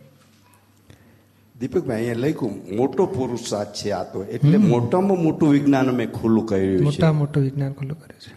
દીપકભાઈ 1.60 1.96
અહીંયા 1.96 2.28
લખ્યું 2.28 2.76
મોટો 2.76 3.06
પુરુષાર્થ 3.06 3.72
છે 3.72 3.90
આ 3.90 4.04
તો. 4.04 4.24
એટલે 4.24 4.56
મોટામાં 4.56 5.18
મોટું 5.18 5.48
વિજ્ઞાન 5.50 5.88
અમે 5.88 6.06
ખુલ્લું 6.06 6.46
કર્યું 6.46 6.84
મોટા 6.84 7.12
મોટું 7.12 7.42
વિજ્ઞાન 7.42 7.72
ખુલ્લું 7.72 7.98
કર્યું 8.00 8.20
છે. 8.20 8.32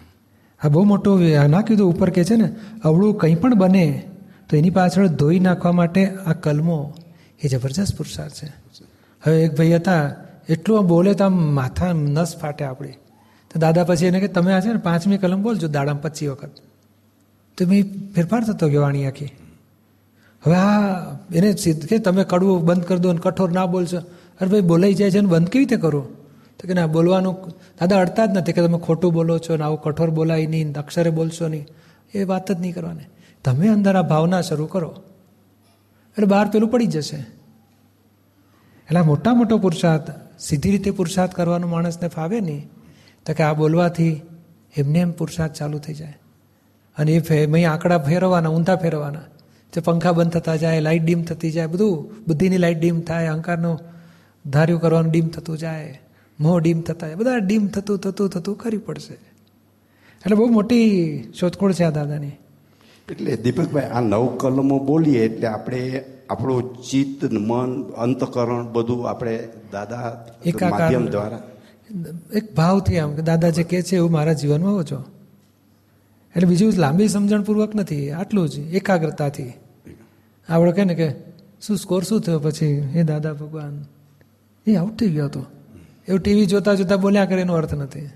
આ 0.61 0.67
બહુ 0.67 0.83
મોટું 0.83 1.21
ના 1.49 1.61
કીધું 1.61 1.93
ઉપર 1.93 2.09
કે 2.09 2.23
છે 2.23 2.35
ને 2.35 2.47
અવળું 2.83 3.17
કંઈ 3.17 3.35
પણ 3.35 3.55
બને 3.55 3.85
તો 4.49 4.57
એની 4.57 4.69
પાછળ 4.69 5.07
ધોઈ 5.07 5.39
નાખવા 5.39 5.71
માટે 5.71 6.01
આ 6.25 6.33
કલમો 6.33 6.79
એ 7.43 7.47
જબરજસ્ત 7.47 7.97
પુરુષાર્થ 7.97 8.33
છે. 8.33 8.49
હવે 9.23 9.43
એક 9.43 9.57
ભાઈ 9.57 9.73
હતા 9.73 10.15
એટલું 10.49 10.87
બોલે 10.87 11.13
તો 11.13 11.23
આમ 11.23 11.37
માથા 11.55 11.93
નસ 11.93 12.37
ફાટે 12.37 12.65
આપણી. 12.65 12.93
તો 13.53 13.59
દાદા 13.59 13.83
પછી 13.83 14.05
એને 14.05 14.19
કે, 14.19 14.27
તમે 14.27 14.53
આ 14.53 14.59
છે 14.59 14.67
ને 14.67 14.77
પાંચમી 14.77 15.17
કલમ 15.17 15.41
બોલજો 15.41 15.67
દાડામાં 15.67 16.01
પચી 16.01 16.27
વખત. 16.27 16.51
તો 17.57 17.65
મેં 17.67 18.13
ફેરફાર 18.13 18.43
થતો 18.43 18.69
ગયો 18.69 18.81
વાણી 18.81 19.05
આખી. 19.05 19.25
હવે 20.45 20.55
આ 20.55 20.89
એને 21.35 21.55
સીધ 21.55 21.85
કે, 21.85 21.97
તમે 21.97 22.23
કડવું 22.23 22.65
બંધ 22.65 22.83
કરી 22.83 22.99
દો 22.99 23.09
અને 23.09 23.19
કઠોર 23.23 23.51
ના 23.51 23.65
બોલશો. 23.65 23.97
અરે 24.41 24.47
ભાઈ, 24.47 24.61
બોલાઈ 24.61 24.93
જાય 24.93 25.11
છે 25.11 25.19
ને 25.19 25.27
બંધ 25.27 25.49
કેવી 25.49 25.65
રીતે 25.65 25.81
કરો? 25.81 26.01
તો 26.59 26.67
કે 26.67 26.73
ના, 26.73 26.87
બોલવાનું 26.87 27.35
દાદા 27.49 27.99
અડતા 27.99 28.25
જ 28.25 28.29
નથી 28.33 28.53
કે 28.53 28.67
તમે 28.67 28.77
ખોટું 28.77 29.13
બોલો 29.13 29.39
છો 29.39 29.57
ને 29.57 29.63
આવું 29.63 29.81
કઠોર 29.81 30.09
બોલાય 30.09 30.47
નહીં 30.47 30.73
અક્ષરે 30.73 31.09
બોલશો 31.09 31.47
નહીં. 31.47 31.67
એ 32.13 32.23
વાત 32.23 32.51
જ 32.51 32.59
નહીં 32.59 32.75
કરવાની. 32.75 33.03
તમે 33.43 33.67
અંદર 33.67 33.95
આ 33.95 34.01
ભાવના 34.01 34.41
શરૂ 34.41 34.65
કરો. 34.65 34.95
એટલે 36.09 36.25
બહાર 36.25 36.49
પેલું 36.49 36.71
પડી 36.71 36.85
જશે. 36.85 37.17
એટલે 37.17 39.01
મોટા 39.01 39.33
મોટો 39.33 39.57
પુરુષાર્થ 39.57 40.11
સીધી 40.39 40.71
રીતે 40.71 40.91
પુરુષાર્થ 40.91 41.33
કરવાનું 41.33 41.69
માણસને 41.69 42.07
ફાવે 42.07 42.39
નહીં. 42.39 42.69
તો 43.25 43.33
કે 43.33 43.43
આ 43.43 43.53
બોલવાથી 43.53 44.21
એમને 44.77 44.99
એમ 44.99 45.11
પુરુષાર્થ 45.11 45.53
ચાલુ 45.53 45.77
થઈ 45.77 45.93
જાય. 45.93 46.17
અને 46.97 47.11
એ 47.11 47.19
ફે 47.19 47.37
મેં 47.45 47.71
આંકડા 47.71 47.97
ફેરવવાના 47.97 48.49
ઊંધા 48.49 48.75
ફેરવવાના. 48.75 49.27
જે 49.73 49.81
પંખા 49.81 50.11
બંધ 50.11 50.31
થતા 50.31 50.55
જાય 50.55 50.79
લાઇટ 50.79 51.03
ડીમ 51.03 51.21
થતી 51.23 51.51
જાય 51.51 51.67
બધું 51.67 52.23
બુદ્ધિની 52.27 52.57
લાઇટ 52.57 52.79
ડીમ 52.79 53.01
થાય 53.01 53.27
અહંકારનું 53.27 53.77
ધાર્યું 54.45 54.81
કરવાનું 54.81 55.11
ડીમ 55.11 55.27
થતું 55.27 55.57
જાય 55.57 55.99
મોં 56.39 56.61
ડીમ 56.61 56.81
થતા 56.81 57.07
જાય 57.07 57.15
બધા 57.15 57.37
ડીમ 57.37 57.67
થતું 57.67 57.97
થતું 57.97 58.29
થતું 58.29 58.55
કરી 58.57 58.77
પડશે. 58.77 59.13
એટલે 60.23 60.35
બહુ 60.35 60.47
મોટી 60.47 60.87
શોધખોળ 61.39 61.73
છે 61.73 61.83
આ 61.83 61.89
દાદાની. 61.89 62.35
એટલે 63.11 63.35
દીપકભાઈ 63.35 63.91
આ 63.91 64.01
નવ 64.01 64.25
કલમો 64.37 64.79
બોલીએ 64.79 65.21
એટલે 65.25 65.47
આપણે 65.47 66.03
આપણું 66.29 66.83
ચિત્ત 66.83 67.23
મન 67.23 67.71
અંતકરણ 67.97 68.67
બધું 68.73 69.09
આપણે 69.09 69.35
દાદા 69.71 70.07
માધ્યમ 70.69 71.05
દ્વારા 71.05 71.41
એક 72.33 72.55
ભાવથી 72.55 72.99
આમ 72.99 73.15
કે 73.15 73.21
દાદા 73.21 73.49
જે 73.49 73.63
કહે 73.63 73.81
છે, 73.81 73.95
એવું 73.95 74.11
મારા 74.11 74.33
જીવનમાં 74.33 74.73
હોજો. 74.73 75.03
એટલે 76.35 76.47
બીજું 76.47 76.73
લાંબી 76.77 77.07
સમજણપૂર્વક 77.07 77.75
નથી, 77.75 78.11
આટલું 78.11 78.49
જ 78.49 78.59
એકાગ્રતાથી. 78.59 79.53
આપણે 80.49 80.71
કહે 80.71 80.83
ને 80.83 80.95
કે, 80.95 81.11
શું 81.61 81.77
સ્કોર 81.77 82.03
શું 82.03 82.21
થયો 82.21 82.39
પછી? 82.39 82.79
હે 82.79 83.03
દાદા 83.03 83.33
ભગવાન. 83.33 83.85
એ 84.67 84.75
આઉટ 84.75 84.99
થઈ 84.99 85.09
ગયો 85.09 85.25
હતો. 85.25 85.45
એવું 86.07 86.19
ટીવી 86.19 86.45
જોતા 86.45 86.73
જોતા 86.73 86.95
બોલ્યા 86.95 87.25
કરે 87.25 87.41
એનો 87.41 87.53
અર્થ 87.53 87.73
નથી. 87.73 88.09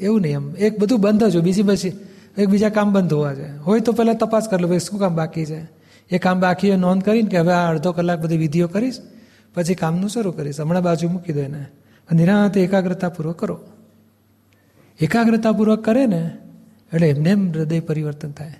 એવું 0.00 0.20
નહીં 0.20 0.34
એમ 0.34 0.56
એક 0.56 0.80
બધું 0.80 1.00
બંધ 1.00 1.24
જ 1.24 1.38
બીજી 1.38 1.62
પછી 1.62 1.92
એક 2.38 2.48
બીજા 2.48 2.68
કામ 2.68 2.92
બંધ 2.92 3.12
હોવા 3.12 3.34
છે 3.34 3.56
હોય 3.56 3.80
તો 3.80 3.92
પહેલાં 3.92 4.18
તપાસ 4.18 4.48
કરી 4.48 4.62
લો, 4.62 4.68
ભાઈ, 4.68 4.78
શું 4.78 5.00
કામ 5.00 5.14
બાકી 5.14 5.46
છે? 5.46 5.68
એ 6.10 6.18
કામ 6.18 6.40
બાકી 6.40 6.76
નોંધ 6.76 7.02
કરીને 7.02 7.28
કે, 7.28 7.38
હવે 7.38 7.52
આ 7.52 7.70
અડધો 7.70 7.92
કલાક 7.92 8.20
બધી 8.20 8.36
વિધિઓ 8.36 8.68
કરીશ, 8.68 8.98
પછી 9.54 9.74
કામનું 9.74 10.10
શરૂ 10.10 10.30
કરીશ. 10.30 10.60
હમણાં 10.60 10.82
બાજુ 10.82 11.08
મૂકી 11.08 11.32
દો 11.32 11.40
એને. 11.40 11.66
નિરાંતે 12.14 12.64
એકાગ્રતાપૂર્વક 12.64 13.38
કરો 13.38 13.60
એકાગ્રતાપૂર્વક 15.00 15.84
કરે 15.84 16.06
ને 16.06 16.36
એટલે 16.94 17.10
એમને 17.10 17.30
એમ 17.30 17.52
હૃદય 17.52 17.80
પરિવર્તન 17.80 18.30
થાય 18.30 18.54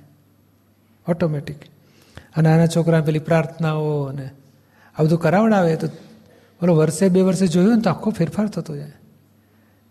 ઓટોમેટિક 1.09 1.63
અને 2.37 2.49
નાના 2.49 2.67
છોકરા 2.67 3.01
પેલી 3.01 3.19
પ્રાર્થનાઓ 3.19 4.03
અને 4.03 4.31
આ 4.99 5.03
બધું 5.03 5.19
કરાવડાવે 5.19 5.77
તો 5.77 5.87
બોલો 6.61 6.77
વર્ષે 6.77 7.09
બે 7.09 7.21
વર્ષે 7.21 7.47
જોયું 7.47 7.77
ને 7.77 7.83
તો 7.83 7.91
આખો 7.91 8.11
ફેરફાર 8.11 8.49
થતો 8.49 8.77
જાય. 8.77 8.93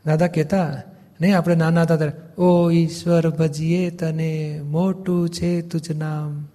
દાદા 0.06 0.28
કહેતા, 0.28 0.82
નહીં, 1.22 1.38
આપણે 1.38 1.56
નાના 1.56 1.82
હતા 1.82 1.96
ત્યારે, 1.96 2.42
ઓ 2.42 2.72
ઈશ્વર 2.72 3.30
ભજીએ 3.30 3.90
તને 3.90 4.62
મોટું 4.64 5.30
છે 5.30 5.62
તુજ 5.62 5.92
નામ. 5.92 6.48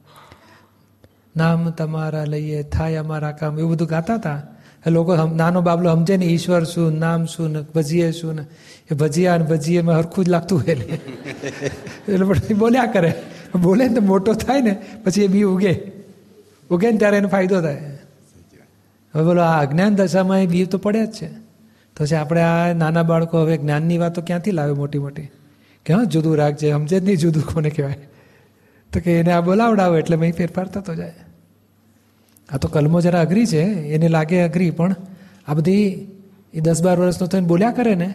નામ 1.36 1.70
તમારા 1.70 2.24
લઈએ, 2.24 2.62
થાય 2.62 2.96
અમારા 2.96 3.32
કામ. 3.32 3.58
એવું 3.58 3.72
બધું 3.72 3.88
ગાતા 3.88 4.14
હતા. 4.14 4.36
એ 4.36 4.61
લોકો 4.90 5.16
નાનો 5.16 5.60
બાબલો 5.60 5.94
સમજે 5.94 6.16
ને 6.16 6.24
ઈશ્વર 6.24 6.64
શું, 6.64 6.98
નામ 6.98 7.26
શું 7.26 7.52
ને 7.52 7.60
ભજીએ 7.74 8.12
શું 8.12 8.34
ને, 8.34 8.42
એ 8.90 8.94
ભજીયા 8.94 9.38
ને 9.38 9.44
ભજીએમાં 9.44 9.98
હરખું 9.98 10.24
જ 10.24 10.28
લાગતું 10.28 10.58
હોય 10.58 10.72
એટલે. 10.72 10.98
પછી 12.24 12.54
બોલ્યા 12.54 12.84
કરે. 12.84 13.14
બોલે 13.60 13.88
ને 13.88 13.94
તો 13.94 14.00
મોટો 14.00 14.32
થાય 14.32 14.60
ને, 14.60 14.82
પછી 15.04 15.24
એ 15.24 15.26
બી 15.26 15.42
ઉગે. 15.42 15.80
ઉગે 16.70 16.90
ને 16.90 16.98
ત્યારે 16.98 17.16
એનો 17.16 17.28
ફાયદો 17.28 17.60
થાય. 17.60 17.98
હવે 19.14 19.24
બોલો, 19.24 19.42
આ 19.42 19.60
અજ્ઞાન 19.60 19.94
દશામાં 19.94 20.42
એ 20.42 20.46
બી 20.46 20.64
તો 20.64 20.78
પડ્યા 20.78 21.04
જ 21.04 21.12
છે. 21.12 21.26
તો 21.96 22.06
છે 22.06 22.14
આપણે 22.14 22.42
આ 22.42 22.72
નાના 22.72 23.02
બાળકો 23.02 23.38
હવે 23.38 23.56
જ્ઞાનની 23.56 23.98
વાતો 23.98 24.22
ક્યાંથી 24.22 24.50
લાવે 24.50 24.72
મોટી 24.72 24.98
મોટી? 24.98 25.28
કે 25.86 25.94
હા, 25.94 26.04
જુદું 26.04 26.36
રાખજે, 26.36 26.70
સમજે 26.70 27.00
જ 27.00 27.04
નહીં 27.04 27.16
જુદું 27.16 27.42
કોને 27.42 27.70
કહેવાય. 27.70 27.98
તો 28.92 29.00
કે 29.00 29.18
એને 29.18 29.32
આ 29.32 29.40
બોલાવડાવો 29.40 29.96
એટલે 29.96 30.16
મેં 30.16 30.32
ફેરફાર 30.32 30.66
થતો 30.66 30.94
જાય. 30.94 31.14
આ 32.48 32.58
તો 32.58 32.68
કલમો 32.68 33.00
જરા 33.00 33.20
અઘરી 33.20 33.46
છે 33.46 33.62
એને 33.94 34.08
લાગે 34.08 34.42
અઘરી 34.42 34.70
પણ 34.70 34.94
આ 35.48 35.54
બધી 35.54 35.86
એ 36.54 36.60
દસ 36.60 36.82
બાર 36.82 36.96
વર્ષનો 37.00 37.26
થઈને 37.26 37.46
બોલ્યા 37.46 37.72
કરે 37.72 37.94
ને 37.94 38.08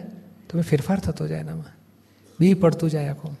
તો 0.48 0.62
ફેરફાર 0.62 0.98
થતો 1.00 1.28
જાય 1.28 1.40
એનામાં 1.40 1.74
બી 2.40 2.54
પડતું 2.54 2.90
જાય 2.90 3.08
આખું. 3.08 3.34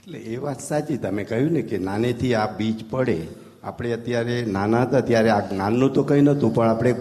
એટલે 0.00 0.18
એ 0.18 0.36
વાત 0.36 0.60
સાચી 0.60 0.96
તમે 0.96 1.24
કહ્યું 1.24 1.52
ને 1.52 1.62
કે 1.62 1.78
નાનેથી 1.78 2.34
આ 2.34 2.46
બીજ 2.58 2.84
પડે. 2.90 3.16
આપણે 3.62 3.92
અત્યારે 3.92 4.36
નાના 4.46 4.82
હતા 4.82 5.00
ત્યારે 5.00 5.30
આ 5.30 5.40
જ્ઞાનનું 5.40 5.92
તો 5.92 6.02
કંઈ 6.02 6.20
નહોતું 6.20 6.54
પણ 6.54 6.68
આપણે 6.68 6.94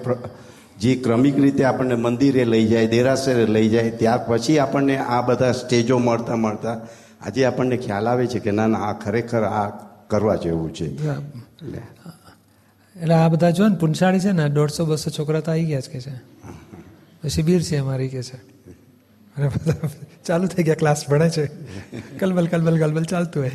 જે 0.80 0.96
ક્રમિક 0.96 1.38
રીતે 1.40 1.64
આપણને 1.64 1.96
મંદિરે 1.96 2.44
લઈ 2.46 2.66
જાય 2.68 2.88
દેરાસરે 2.88 3.46
લઈ 3.46 3.70
જાય 3.70 3.92
ત્યાર 3.92 4.20
પછી 4.28 4.60
આપણને 4.60 4.98
આ 4.98 5.22
બધા 5.22 5.52
સ્ટેજો 5.52 5.98
મળતા 6.00 6.36
મળતા 6.36 6.78
આજે 7.22 7.46
આપણને 7.46 7.78
ખ્યાલ 7.78 8.08
આવે 8.08 8.28
છે 8.28 8.40
કે 8.40 8.52
ના 8.52 8.68
ના 8.68 8.84
આ 8.90 8.94
ખરેખર 8.94 9.44
આ 9.44 9.68
કરવા 10.08 10.36
જેવું 10.36 10.74
છે. 10.74 10.88
એટલે 13.02 13.14
આ 13.14 13.28
બધા 13.28 13.50
જો 13.50 13.68
ને 13.68 13.76
પુનસાળી 13.76 14.20
છે 14.20 14.32
ને 14.32 14.50
દોઢસો 14.50 14.86
બસો 14.86 15.10
છોકરા 15.10 15.40
તો 15.40 15.52
આવી 15.52 15.66
ગયા 15.66 15.80
જ 15.80 15.90
કે 15.90 16.02
છે. 16.02 16.16
શિબિર 17.30 17.62
છે 17.62 17.78
અમારી 17.78 18.08
કે 18.08 18.24
છે. 18.24 18.36
અને 19.38 19.48
બધા 19.48 19.90
ચાલુ 20.26 20.48
થઈ 20.48 20.64
ગયા 20.64 20.76
ક્લાસ 20.76 21.10
ભણે 21.10 21.30
છે. 21.30 21.46
કલબલ 22.18 22.48
કલબલ 22.48 22.80
કલબલ 22.80 23.04
ચાલતું 23.04 23.44
હોય. 23.44 23.52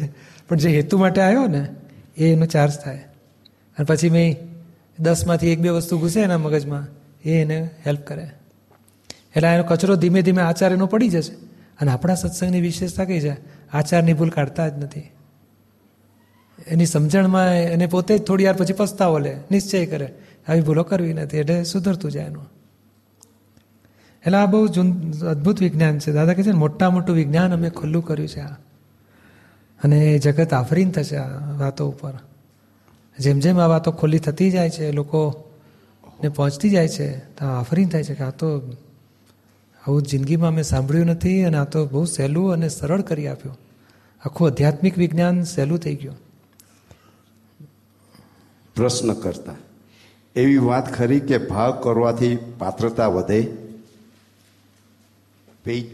પણ 0.48 0.56
જે 0.56 0.68
હેતુ 0.68 0.98
માટે 0.98 1.20
આવ્યો 1.20 1.46
ને 1.46 1.68
એ 2.16 2.32
એનો 2.32 2.46
ચાર્જ 2.46 2.72
થાય. 2.78 2.96
અને 3.78 3.84
પછી 3.84 4.10
મેં 4.10 4.36
દસમાંથી 5.00 5.48
એક 5.48 5.60
બે 5.60 5.68
વસ્તુ 5.68 5.98
ઘૂસે 5.98 6.20
એના 6.20 6.38
મગજમાં 6.38 6.86
એ 7.24 7.32
એને 7.32 7.70
હેલ્પ 7.86 8.00
કરે. 8.00 8.30
એટલે 9.36 9.48
એનો 9.48 9.64
કચરો 9.64 9.96
ધીમે 9.96 10.22
ધીમે 10.22 10.42
આચાર્યનો 10.42 10.86
પડી 10.86 11.08
જશે. 11.08 11.32
અને 11.80 11.90
આપણા 11.90 12.14
સત્સંગની 12.14 12.60
વિશેષતા 12.60 13.04
કઈ 13.04 13.20
છે? 13.20 13.36
આચારની 13.72 14.12
ભૂલ 14.12 14.30
કાઢતા 14.30 14.68
જ 14.68 14.84
નથી. 14.84 15.10
એની 16.66 16.86
સમજણમાં 16.86 17.54
એને 17.54 17.86
પોતે 17.86 18.18
જ 18.18 18.22
થોડી 18.22 18.44
વાર 18.44 18.56
પછી 18.56 18.72
પસ્તાવો 18.72 19.18
લે, 19.18 19.36
નિશ્ચય 19.50 19.86
કરે, 19.86 20.14
આવી 20.48 20.60
ભૂલો 20.60 20.82
કરવી 20.82 21.12
નથી, 21.12 21.36
એટલે 21.36 21.64
સુધરતું 21.64 22.10
જાય 22.10 22.26
એનું. 22.26 22.46
એટલે 24.26 24.36
આ 24.36 24.46
બહુ 24.46 24.66
જૂન, 24.66 25.12
અદ્ભુત 25.12 25.60
વિજ્ઞાન 25.60 25.98
છે. 25.98 26.12
દાદા 26.12 26.34
કહે 26.34 26.42
છે 26.42 26.50
મોટા 26.50 26.90
મોટું 26.90 27.16
વિજ્ઞાન 27.16 27.52
અમે 27.52 27.70
ખુલ્લું 27.70 28.04
કર્યું 28.04 28.28
છે 28.28 28.40
આ. 28.40 28.56
અને 29.84 29.98
એ 29.98 30.18
જગત 30.18 30.52
આફરીન 30.52 30.90
થશે 30.90 31.16
આ 31.16 31.56
વાતો 31.58 31.88
ઉપર. 31.88 32.12
જેમ 33.18 33.40
જેમ 33.40 33.58
આ 33.58 33.66
વાતો 33.66 33.92
ખુલ્લી 33.92 34.18
થતી 34.18 34.50
જાય 34.50 34.70
છે 34.70 34.92
લોકોને 34.92 36.28
પહોંચતી 36.28 36.70
જાય 36.70 36.88
છે, 36.88 37.18
તો 37.18 37.46
આફરીન 37.46 37.88
થાય 37.88 38.04
છે 38.04 38.14
કે 38.14 38.24
આ 38.24 38.30
તો 38.30 38.58
આવું 39.86 40.02
જિંદગીમાં 40.02 40.52
મેં 40.52 40.64
સાંભળ્યું 40.64 41.06
નથી 41.06 41.44
અને 41.44 41.56
આ 41.56 41.64
તો 41.64 41.86
બહુ 41.86 42.04
સહેલું 42.04 42.52
અને 42.52 42.68
સરળ 42.68 43.00
કરી 43.00 43.26
આપ્યું. 43.26 43.58
આખું 44.24 44.48
આધ્યાત્મિક 44.48 44.98
વિજ્ઞાન 44.98 45.42
સહેલું 45.42 45.78
થઈ 45.78 45.94
ગયું. 45.94 46.25
પ્રશ્ન 48.76 49.12
કરતા, 49.12 49.54
એવી 50.36 50.58
વાત 50.58 50.94
ખરી 50.94 51.20
કે 51.20 51.38
ભાવ 51.38 51.70
કરવાથી 51.82 52.36
પાત્રતા 52.58 53.08
વધે? 53.08 53.40
Page 55.64 55.84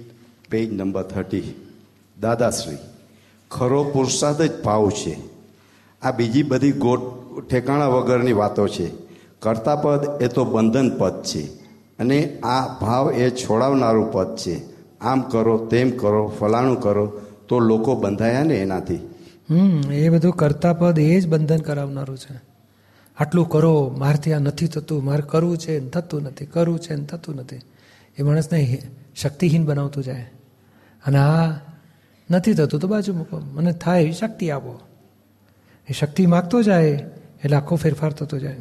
page 0.51 0.73
number 0.73 1.03
thirty 1.03 1.55
Dadashri, 2.21 2.77
ખરો 3.51 3.85
પુરુષાર્થ 3.85 4.43
જ 4.43 4.63
ભાવ 4.63 4.91
છે. 4.91 5.15
આ 6.03 6.11
બીજી 6.11 6.43
બધી 6.43 6.73
ગોટ, 6.73 7.03
ઠેકાણા 7.51 7.87
વગરની 7.87 8.33
વાતો 8.33 8.69
છે. 8.69 8.87
કરતા 9.41 9.77
પદ 9.77 10.23
એ 10.23 10.29
તો 10.29 10.45
બંધન 10.45 10.99
પદ 10.99 11.23
છે 11.23 11.43
અને 11.99 12.19
આ 12.41 12.79
ભાવ 12.81 13.13
એ 13.13 13.31
છોડાવનારું 13.31 14.13
પદ 14.13 14.37
છે. 14.37 14.57
આમ 15.01 15.21
કરો, 15.23 15.67
તેમ 15.67 15.91
કરો, 15.91 16.33
ફલાણું 16.41 16.81
કરો, 16.81 17.07
તો 17.49 17.59
લોકો 17.61 17.95
બંધાયા 17.95 18.43
ને 18.43 18.55
એનાથી. 18.55 19.01
હમ, 19.51 19.93
એ 19.93 20.09
બધું 20.09 20.33
કરતા 20.33 20.73
પદ 20.73 20.99
એ 20.99 21.21
જ 21.21 21.29
બંધન 21.29 21.59
કરાવનારું 21.59 22.19
છે. 22.19 22.52
આટલું 23.19 23.49
કરો 23.49 23.95
મારથી 23.99 24.33
આ 24.33 24.39
નથી 24.39 24.67
થતું, 24.67 25.05
મારે 25.05 25.23
કરવું 25.23 25.59
છે, 25.59 25.81
ને 25.81 25.89
થતું 25.89 26.23
નથી, 26.23 26.47
કરવું 26.47 26.79
છે, 26.79 26.95
ને 26.95 27.05
થતું 27.05 27.37
નથી. 27.37 27.57
એ 28.19 28.23
માણસને 28.23 28.83
શક્તિહીન 29.17 29.65
બનાવતું 29.65 30.05
જાય. 30.05 30.31
અને 31.07 31.19
આ 31.19 31.59
નથી 32.31 32.55
થતું, 32.55 32.81
તો 32.81 32.89
બાજુ 32.89 33.15
મૂકો. 33.15 33.41
મને 33.41 33.73
થાય, 33.73 34.03
એવી 34.03 34.13
શક્તિ 34.13 34.51
આપો. 34.51 34.81
એ 35.89 35.93
શક્તિ 35.93 36.27
માગતો 36.27 36.63
જાય, 36.63 36.87
એટલે 37.45 37.57
આખો 37.57 37.77
ફેરફાર 37.77 38.13
થતો 38.13 38.39
જાય. 38.39 38.57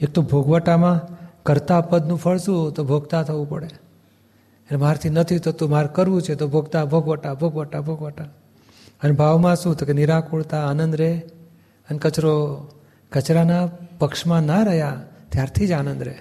એક 0.00 0.10
તો 0.10 0.22
ભોગવટામાં 0.22 1.00
કરતા 1.42 1.80
પદનું 1.80 2.18
ફળ 2.18 2.38
શું? 2.38 2.72
તો 2.72 2.84
ભોગતા 2.84 3.22
થવું 3.22 3.48
પડે. 3.48 3.66
એટલે 3.66 4.76
મારથી 4.76 5.10
નથી 5.10 5.38
થતું, 5.38 5.70
મારે 5.70 5.88
કરવું 5.92 6.22
છે, 6.22 6.34
તો 6.34 6.48
ભોગતા, 6.48 6.84
ભોગવટા 6.84 7.34
ભોગવટા 7.34 7.80
ભોગવટા. 7.80 8.24
અને 9.02 9.12
ભાવમાં 9.12 9.56
શું? 9.56 9.76
તો 9.76 9.86
કે 9.86 9.92
નિરાકુળતા, 9.92 10.66
આનંદ 10.66 10.96
રહે 10.96 11.22
અને 11.90 11.98
કચરો 11.98 12.66
કચરાના 13.12 13.66
પક્ષમાં 13.98 14.42
ના 14.42 14.62
રહ્યા, 14.62 15.02
ત્યારથી 15.28 15.66
જ 15.66 15.72
આનંદ 15.72 16.02
રહે. 16.02 16.14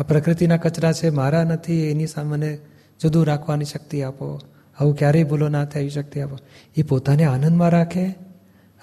આ 0.00 0.02
પ્રકૃતિના 0.02 0.56
કચરા 0.56 0.92
છે, 0.92 1.10
મારા 1.10 1.44
નથી, 1.44 1.90
એની 1.90 2.06
સામે 2.06 2.58
જુદું 3.00 3.26
રાખવાની 3.26 3.64
શક્તિ 3.64 4.02
આપો. 4.02 4.40
આવું 4.80 4.96
ક્યારેય 4.96 5.24
ભૂલો 5.24 5.48
ના 5.48 5.64
થાય 5.64 5.80
એવી 5.80 5.90
શક્તિ 5.90 6.20
આપો. 6.20 6.38
એ 6.76 6.82
પોતાને 6.82 7.24
આનંદમાં 7.24 7.70
રાખે, 7.70 8.04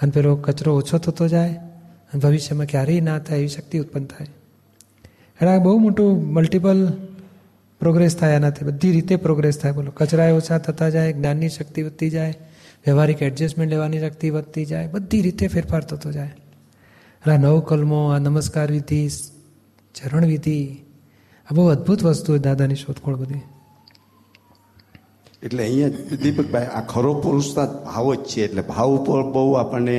અને 0.01 0.12
પેલો 0.12 0.36
કચરો 0.36 0.75
ઓછો 0.75 0.98
થતો 0.98 1.28
જાય, 1.28 1.50
અને 2.13 2.20
ભવિષ્યમાં 2.20 2.66
ક્યારેય 2.66 3.01
ના 3.01 3.20
થાય 3.20 3.38
એવી 3.38 3.48
શક્તિ 3.48 3.80
ઉત્પન્ન 3.80 4.06
થાય. 4.06 4.28
એટલે 5.06 5.50
આ 5.50 5.58
બહુ 5.58 5.78
મોટું 5.78 6.34
મલ્ટિપલ 6.34 6.88
પ્રોગ્રેસ 7.80 8.18
થાય 8.18 8.36
આનાથી, 8.36 8.66
બધી 8.66 8.92
રીતે 8.92 9.16
પ્રોગ્રેસ 9.16 9.60
થાય. 9.60 9.72
બોલો 9.72 9.92
કચરા 9.92 10.34
ઓછા 10.34 10.58
થતા 10.58 10.89
જાય, 10.89 11.13
જ્ઞાનની 11.13 11.50
શક્તિ 11.50 11.84
વધતી 11.84 12.10
જાય, 12.10 12.34
વ્યવહારિક 12.86 13.22
એડજસ્ટમેન્ટ 13.22 13.72
લેવાની 13.72 14.00
શક્તિ 14.00 14.30
વધતી 14.30 14.66
જાય, 14.66 14.88
બધી 14.88 15.22
રીતે 15.22 15.48
ફેરફાર 15.48 15.84
થતો 15.84 16.12
જાય. 16.12 16.36
એટલે 17.22 17.34
આ 17.34 17.38
નવ 17.38 17.60
કલમો 17.60 18.02
આ 18.14 18.20
નમસ્કાર 18.20 18.72
વિધિ 18.72 19.02
ચરણ 19.96 20.26
વિધિ 20.26 20.60
આ 21.48 21.56
બહુ 21.56 21.68
અદ્ભુત 21.68 22.04
વસ્તુ 22.04 22.38
દાદાની 22.38 22.76
શોધખોળ 22.76 23.16
બધી. 23.16 23.42
એટલે 25.44 25.64
અહીંયા 25.64 26.18
દીપકભાઈ 26.24 26.70
આ 26.78 26.82
ખરો 26.82 27.14
પુરુષાર્થ 27.14 27.76
ભાવ 27.88 28.08
જ 28.16 28.24
છે 28.30 28.40
એટલે 28.44 28.62
ભાવ 28.62 28.90
ઉપર 28.98 29.20
બહુ 29.34 29.54
આપણને 29.54 29.98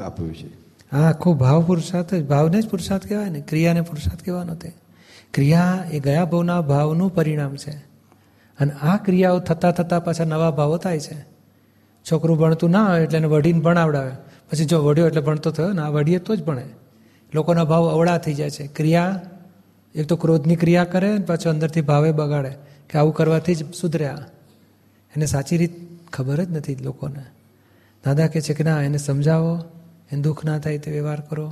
આપ્યું 0.00 0.34
છે. 0.34 0.48
હા 0.92 1.06
આખો 1.10 1.34
ભાવ 1.34 1.60
પુરુષાર્થ 1.62 2.14
જ 2.14 2.24
ભાવને 2.24 2.58
જ 2.62 2.68
પુરુષાર્થ 2.68 3.06
કહેવાય 3.08 3.30
ને 3.30 3.40
ક્રિયાને 3.40 3.80
પુરુષાર્થ 3.80 4.22
કહેવાનો 4.24 4.54
તે. 4.54 4.70
ક્રિયા 5.34 5.84
એ 5.92 6.00
ગયા 6.00 6.24
ભાવના 6.24 6.60
ભાવનું 6.60 7.14
પરિણામ 7.14 7.56
છે. 7.56 7.74
અને 8.58 8.72
આ 8.82 8.96
ક્રિયાઓ 8.96 9.38
થતાં 9.48 9.72
થતાં 9.72 10.04
પાછા 10.04 10.24
નવા 10.24 10.50
ભાવો 10.50 10.76
થાય 10.76 11.00
છે. 11.00 11.16
છોકરું 12.06 12.38
ભણતું 12.38 12.70
ના 12.70 12.86
હોય 12.90 13.02
એટલે 13.02 13.18
એને 13.18 13.28
વઢીને 13.28 13.60
ભણાવડાવે. 13.60 14.14
પછી 14.52 14.64
જો 14.64 14.84
વઢ્યો 14.84 15.06
એટલે 15.06 15.20
ભણતો 15.20 15.50
થયો 15.50 15.72
ને 15.72 15.82
આ 15.82 15.88
વઢીએ 15.88 16.18
તો 16.18 16.36
જ 16.36 16.44
ભણે. 16.44 16.64
લોકોના 17.34 17.64
ભાવ 17.64 17.90
અવળા 17.90 18.18
થઈ 18.18 18.34
જાય 18.34 18.50
છે. 18.50 18.66
ક્રિયા, 18.66 19.20
એક 19.94 20.06
તો 20.06 20.16
ક્રોધની 20.16 20.56
ક્રિયા 20.56 20.84
કરે 20.84 21.12
ને 21.12 21.24
પાછો 21.24 21.50
અંદરથી 21.50 21.80
ભાવે 21.80 22.12
બગાડે 22.12 22.56
કે 22.90 22.98
આવું 22.98 23.14
કરવાથી 23.14 23.54
જ 23.54 23.74
સુધર્યા. 23.74 24.18
એને 25.16 25.26
સાચી 25.26 25.56
રીત 25.56 25.74
ખબર 26.12 26.44
જ 26.44 26.50
નથી 26.50 26.76
લોકોને. 26.76 27.24
દાદા 28.04 28.26
કહે 28.26 28.40
છે 28.40 28.54
કે 28.54 28.64
ના, 28.64 28.82
એને 28.82 28.98
સમજાવો, 28.98 29.64
એને 30.12 30.22
દુઃખ 30.22 30.44
ના 30.44 30.58
થાય 30.58 30.78
તે 30.78 30.90
વ્યવહાર 30.90 31.20
કરો. 31.20 31.48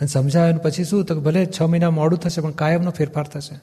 અને 0.00 0.06
સમજાવે 0.06 0.52
પછી 0.52 0.84
શું? 0.84 1.04
તો 1.04 1.20
ભલે 1.20 1.46
છ 1.46 1.62
મહિના 1.62 1.90
મોડું 1.90 2.18
થશે, 2.18 2.40
પણ 2.40 2.50
કાયમનો 2.50 2.90
ફેરફાર 2.90 3.24
થશે. 3.24 3.60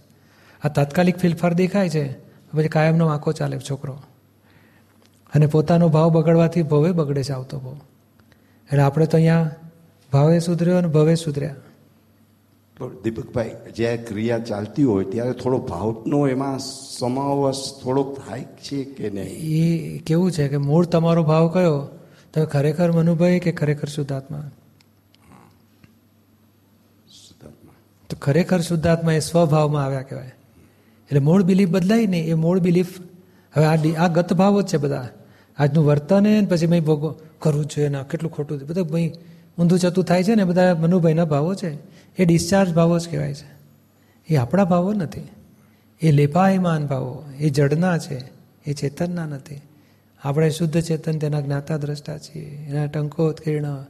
આ 0.63 0.69
તાત્કાલિક 0.69 1.17
ફેરફાર 1.17 1.53
દેખાય 1.53 1.89
છે 1.89 2.13
પછી 2.51 2.67
કાયમનો 2.67 3.07
આંખો 3.07 3.31
ચાલે 3.31 3.59
છોકરો. 3.69 4.01
અને 5.33 5.45
પોતાનો 5.45 5.89
ભાવ 5.89 6.09
બગડવાથી 6.09 6.61
ભવે 6.61 6.91
બગડે 6.91 7.23
છે 7.23 7.33
આવતો 7.33 7.59
ભાવ. 7.59 7.77
એટલે 8.71 8.83
આપણે 8.83 9.05
તો 9.05 9.17
અહીંયા 9.17 9.51
ભાવે 10.11 10.39
સુધર્યો 10.39 10.77
અને 10.77 10.87
ભવે 10.87 11.15
સુધર્યા. 11.15 11.55
દીપકભાઈ 13.03 13.55
જ્યારે 13.75 13.97
ક્રિયા 13.97 14.39
ચાલતી 14.39 14.83
હોય 14.83 15.05
ત્યારે 15.05 15.33
થોડો 15.33 15.57
ભાવનો 15.57 16.27
એમાં 16.27 16.59
સમાવેશ 16.99 17.79
થોડોક 17.83 18.19
થાય 18.19 18.43
છે 18.43 18.83
કે 18.83 19.09
નહીં? 19.09 19.37
એ 19.95 19.97
કેવું 19.97 20.31
છે 20.31 20.47
કે 20.47 20.57
મૂળ 20.57 20.85
તમારો 20.85 21.23
ભાવ 21.23 21.47
કયો? 21.47 21.89
તો 22.33 22.45
ખરેખર 22.45 22.91
મનુભાઈ 22.91 23.39
કે 23.39 23.51
ખરેખર 23.51 23.87
શુદ્ધાત્મા? 23.87 24.43
તો 28.09 28.15
ખરેખર 28.21 28.61
શુદ્ધાત્મા 28.61 29.13
એ 29.13 29.19
સ્વભાવમાં 29.19 29.85
આવ્યા 29.85 30.01
કહેવાય. 30.01 30.33
એટલે 31.09 31.19
મૂળ 31.19 31.43
બિલીફ 31.43 31.69
બદલાય 31.69 32.05
નહીં 32.05 32.25
એ 32.25 32.33
મૂળ 32.33 32.59
બિલીફ 32.59 32.99
હવે 33.53 33.65
આ 33.65 34.05
આ 34.05 34.07
ગત 34.07 34.33
ભાવ 34.33 34.61
જ 34.61 34.65
છે 34.65 34.77
બધા. 34.77 35.09
આજનું 35.61 35.85
વર્તન 35.85 36.23
ને 36.23 36.47
પછી 36.49 36.65
ભાઈ 36.65 36.79
ભોગો 36.79 37.15
કરવું 37.39 37.65
જોઈએ 37.65 37.89
ના 37.89 38.03
કેટલું 38.03 38.31
ખોટું 38.31 38.59
છે. 38.59 38.63
બધા 38.63 38.83
ભાઈ 38.83 39.13
ઊંધું 39.59 39.79
ચતું 39.79 40.03
થાય 40.03 40.23
છે 40.23 40.35
ને, 40.35 40.43
બધા 40.43 40.75
મનુભાઈના 40.75 41.25
ભાવો 41.25 41.55
છે. 41.55 41.77
એ 42.17 42.25
ડિસ્ચાર્જ 42.25 42.73
ભાવો 42.73 42.99
જ 42.99 43.09
કહેવાય 43.09 43.33
છે. 43.33 43.61
એ 44.33 44.35
આપણા 44.35 44.63
ભાવો 44.63 44.93
નથી. 44.93 45.27
એ 46.01 46.11
લેપાયમાન 46.11 46.85
ભાવો, 46.85 47.23
એ 47.39 47.49
જડના 47.49 47.97
છે, 47.97 48.31
એ 48.65 48.73
ચેતનના 48.73 49.25
નથી. 49.25 49.61
આપણે 50.23 50.49
શુદ્ધ 50.49 50.81
ચેતન 50.81 51.19
તેના 51.19 51.39
જ્ઞાતા 51.39 51.77
દ્રષ્ટા 51.77 52.17
છીએ. 52.17 52.65
એના 52.69 52.85
ટંકો 52.85 53.27
ઉત્કીર્ણ 53.27 53.85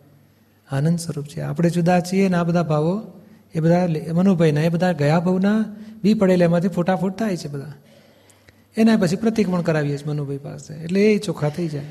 આનંદ 0.72 1.00
સ્વરૂપ 1.00 1.26
છે. 1.26 1.42
આપણે 1.42 1.70
જુદા 1.70 2.00
છીએ 2.00 2.30
ને 2.30 2.38
આ 2.38 2.44
બધા 2.44 2.64
ભાવો, 2.64 3.02
એ 3.56 3.60
બધા 3.60 3.88
મનુભાઈના, 4.14 4.62
એ 4.62 4.70
બધા 4.70 4.92
ગયા 4.92 5.20
ભાવના 5.20 5.66
બી 6.04 6.14
પડેલા 6.14 6.46
એમાંથી 6.46 6.68
ફૂટાફૂટ 6.68 7.18
થાય 7.18 7.38
છે 7.38 7.48
બધા. 7.48 7.74
એના 8.78 8.98
પછી 8.98 9.16
પ્રતિક્રમણ 9.16 9.62
કરાવીએ 9.62 9.98
છીએ 9.98 10.08
મનુભાઈ 10.08 10.38
પાસે. 10.38 10.74
એટલે 10.74 11.14
એ 11.14 11.18
ચોખ્ખા 11.18 11.50
થઈ 11.50 11.68
જાય. 11.68 11.86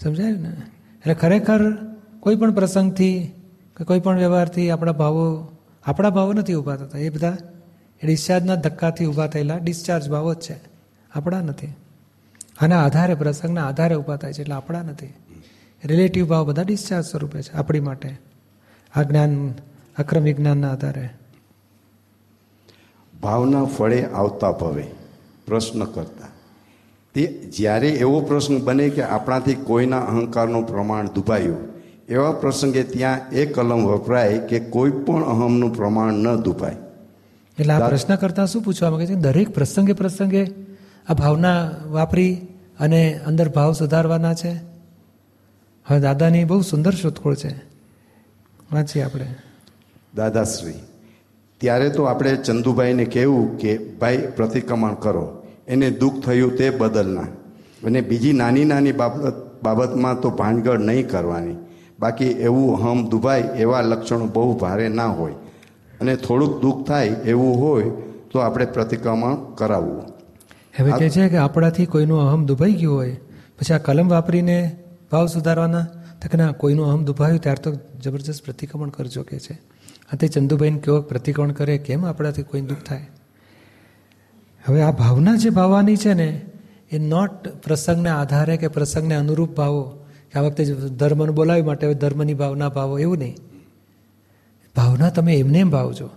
સમજાય 0.00 0.32
ને? 0.32 0.48
એટલે 0.96 1.14
ખરેખર 1.14 1.74
કોઈ 2.20 2.36
પણ 2.36 2.54
પ્રસંગથી 2.54 3.32
કે 3.76 3.84
કોઈ 3.84 4.00
પણ 4.00 4.18
વ્યવહારથી 4.18 4.70
આપણા 4.70 4.92
ભાવો 4.92 5.50
આપણા 5.84 6.10
ભાવો 6.10 6.32
નથી 6.32 6.54
ઊભા 6.54 6.76
થતા. 6.76 6.98
એ 6.98 7.08
બધા 7.08 7.36
ડિસ્ચાર્જના 8.04 8.54
ધક્કાથી 8.54 9.06
ઊભા 9.06 9.26
થયેલા 9.26 9.56
ડિસ્ચાર્જ 9.56 10.10
ભાવો 10.10 10.34
જ 10.34 10.40
છે. 10.40 10.56
આપણા 11.14 11.40
નથી. 11.40 11.74
આના 12.60 12.84
આધારે, 12.84 13.14
પ્રસંગના 13.14 13.68
આધારે 13.68 13.94
ઊભા 13.94 14.16
થાય 14.16 14.32
છે. 14.32 14.40
એટલે 14.40 14.54
આપણા 14.54 14.82
નથી. 14.82 15.14
રિલેટિવ 15.84 16.26
ભાવ 16.26 16.46
બધા 16.46 16.62
ડિસ્ચાર્જ 16.62 17.06
સ્વરૂપે 17.06 17.42
છે, 17.42 17.52
આપણી 17.52 17.80
માટે. 17.80 18.16
આ 18.96 19.02
જ્ઞાન, 19.02 19.54
અક્રમ 19.98 20.22
વિજ્ઞાનના 20.22 20.72
આધારે. 20.72 21.08
ભાવના 23.22 23.64
ફળે 23.64 24.04
આવતા 24.04 24.52
ભવે. 24.52 24.86
પ્રશ્ન 25.46 25.84
કરતા. 25.84 26.28
તે 27.14 27.26
જ્યારે 27.56 27.88
એવો 27.88 28.20
પ્રશ્ન 28.20 28.58
બને 28.58 28.90
કે 28.90 29.02
આપણાથી 29.02 29.54
કોઈના 29.54 30.00
અહંકારનું 30.00 30.66
પ્રમાણ 30.66 31.08
દુભાયું 31.08 31.74
એવા 32.08 32.32
પ્રસંગે 32.32 32.82
ત્યાં 32.82 33.30
એ 33.32 33.46
કલમ 33.46 33.86
વપરાય 33.86 34.38
કે 34.38 34.60
કોઈ 34.60 34.90
પણ 34.90 35.24
અહમનું 35.24 35.76
પ્રમાણ 35.76 36.12
ન 36.12 36.36
દુભાય. 36.36 36.76
એટલે 37.58 37.72
આ 37.72 37.88
પ્રશ્ન 37.88 38.16
કરતા 38.16 38.46
શું 38.46 38.62
પૂછવા 38.62 38.90
માંગે 38.90 39.06
છે? 39.06 39.14
દરેક 39.14 39.48
પ્રસંગે 39.48 39.92
પ્રસંગે 39.92 40.46
આ 41.08 41.14
ભાવના 41.14 41.70
વાપરી 41.90 42.34
અને 42.80 43.20
અંદર 43.26 43.48
ભાવ 43.48 43.72
સુધારવાના 43.72 44.34
છે? 44.34 44.52
હવે 45.86 46.00
દાદાની 46.00 46.44
બહુ 46.44 46.60
સુંદર 46.62 46.92
શોધખોળ 46.92 47.34
છે. 47.34 47.56
વાંચીએ 48.72 49.02
આપણે. 49.02 49.34
દાદાશ્રી 50.14 50.72
ત્યારે 51.60 51.88
તો 51.90 52.02
આપણે 52.04 52.36
ચંદુભાઈને 52.46 53.04
કહેવું 53.04 53.56
કે 53.60 53.72
ભાઈ 54.00 54.26
પ્રતિક્રમણ 54.36 54.94
કરો. 54.94 55.24
એને 55.68 55.88
દુઃખ 55.90 56.18
થયું 56.24 56.56
તે 56.58 56.70
બદલના. 56.70 57.28
અને 57.86 58.00
બીજી 58.00 58.32
નાની 58.32 58.64
નાની 58.64 58.92
બાબત 58.92 59.36
બાબતમાં 59.62 60.20
તો 60.22 60.30
ભાનગડ 60.40 60.80
નહીં 60.88 61.08
કરવાની. 61.08 61.56
બાકી 62.00 62.32
એવું 62.46 62.70
હમ 62.82 62.98
દુભાય 63.08 63.42
એવા 63.62 63.82
લક્ષણો 63.90 64.26
બહુ 64.26 64.52
ભારે 64.62 64.88
ના 64.88 65.10
હોય. 65.18 65.36
અને 66.00 66.12
થોડુંક 66.16 66.54
દુઃખ 66.62 66.80
થાય 66.88 67.16
એવું 67.32 67.54
હોય 67.62 67.90
તો 68.30 68.38
આપણે 68.38 68.66
પ્રતિક્રમણ 68.76 69.36
કરાવવું. 69.58 70.04
હવે 70.78 70.90
કહે 71.00 71.08
છે 71.10 71.28
કે 71.28 71.36
આપણાથી 71.36 71.86
કોઈનું 71.86 72.20
અહમ 72.20 72.42
દુભાઈ 72.46 72.80
ગયું 72.80 72.96
હોય 72.96 73.16
પછી 73.58 73.74
આ 73.74 73.84
કલમ 73.88 74.08
વાપરીને 74.08 74.58
ભાવ 75.10 75.26
સુધારવાના 75.26 75.86
તો 76.20 76.28
કે 76.30 76.36
ના 76.40 76.52
કોઈનું 76.62 76.86
અહમ 76.90 77.04
દુભાયું 77.10 77.42
ત્યાર 77.44 77.60
તો 77.64 77.70
જબરજસ્ત 78.02 78.44
પ્રતિક્રમણ 78.44 78.90
કરજો 78.96 79.22
કે 79.30 79.38
છે. 79.38 79.54
આ 80.12 80.16
તે 80.16 80.28
ચંદુભાઈને 80.28 80.78
કેવો 80.78 81.00
પ્રતિકોણ 81.00 81.52
કરે, 81.52 81.78
કેમ 81.78 82.04
આપણાથી 82.04 82.42
કોઈ 82.42 82.60
દુઃખ 82.60 82.82
થાય? 82.82 83.06
હવે 84.66 84.82
આ 84.82 84.90
ભાવના 84.90 85.36
જે 85.36 85.50
ભાવવાની 85.50 85.96
છે 85.96 86.14
ને, 86.14 86.40
એ 86.92 86.98
નોટ 86.98 87.48
પ્રસંગને 87.48 88.10
આધારે 88.10 88.56
કે 88.56 88.68
પ્રસંગને 88.68 89.14
અનુરૂપ 89.14 89.56
ભાવો, 89.56 89.82
કે 90.32 90.38
આ 90.38 90.42
વખતે 90.42 90.64
ધર્મને 90.74 91.32
બોલાવી 91.32 91.62
માટે 91.62 91.86
હવે 91.86 91.94
ધર્મની 91.94 92.34
ભાવના 92.34 92.68
ભાવો, 92.68 92.98
એવું 92.98 93.18
નહીં. 93.18 93.36
ભાવના 94.76 95.10
તમે 95.10 95.34
એમને 95.34 95.58
એમ 95.58 95.70
ભાવજો. 95.70 96.10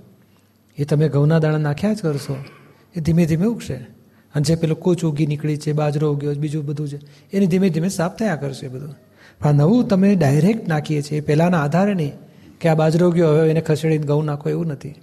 એ 0.78 0.84
તમે 0.84 1.10
ઘઉંના 1.10 1.40
દાણા 1.40 1.58
નાખ્યા 1.58 1.94
જ 1.94 2.02
કરશો, 2.02 2.36
એ 2.96 3.00
ધીમે 3.00 3.26
ધીમે 3.26 3.46
ઉગશે. 3.46 3.76
અને 4.36 4.42
જે 4.42 4.56
પેલો 4.56 4.76
કોચ 4.76 5.06
ઉગી 5.06 5.28
નીકળી 5.28 5.58
છે, 5.58 5.72
બાજરો 5.72 6.14
ઉગ્યો 6.14 6.34
બીજું 6.34 6.66
બધું 6.66 6.90
છે, 6.90 7.00
એને 7.34 7.46
ધીમે 7.46 7.70
ધીમે 7.70 7.90
સાફ 7.90 8.16
થયા 8.16 8.36
કરશે 8.36 8.68
બધું. 8.68 8.96
પણ 9.40 9.54
નવું 9.54 9.88
તમે 9.88 10.16
ડાયરેક્ટ 10.16 10.68
નાખીએ 10.68 11.02
છીએ 11.02 11.22
પહેલાંના 11.22 11.64
આધારે 11.64 11.94
નહીં. 11.94 12.12
કે 12.62 12.70
આ 12.70 12.76
બાજરો 12.76 13.12
ગયો 13.12 13.30
હવે 13.30 13.50
એને 13.50 13.62
ખસેડીને 13.62 14.06
ઘઉં 14.08 14.26
નાખો 14.26 14.50
એવું 14.50 14.68
નથી. 14.68 14.96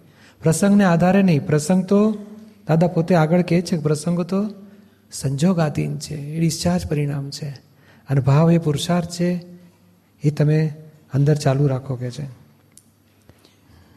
પ્રસંગને 0.42 0.84
આધારે 0.84 1.22
નહીં. 1.22 1.46
પ્રસંગ 1.46 1.84
તો 1.84 2.12
દાદા 2.68 2.86
પોતે 2.86 3.14
આગળ 3.14 3.42
કહે 3.42 3.60
છે 3.60 3.76
કે 3.76 3.82
પ્રસંગો 3.82 4.22
તો 4.22 4.48
સંજોગાધીન 5.12 5.98
છે. 5.98 6.14
એ 6.14 6.40
ડિસ્ચાર્જ 6.40 6.86
પરિણામ 6.86 7.30
છે. 7.30 7.48
અને 8.08 8.20
ભાવ 8.20 8.52
એ 8.52 8.58
પુરુષાર્થ 8.58 9.10
છે. 9.10 9.40
એ 10.22 10.30
તમે 10.30 10.74
અંદર 11.14 11.34
ચાલુ 11.34 11.66
રાખો 11.66 11.96
કે 11.96 12.10
છે. 12.10 12.26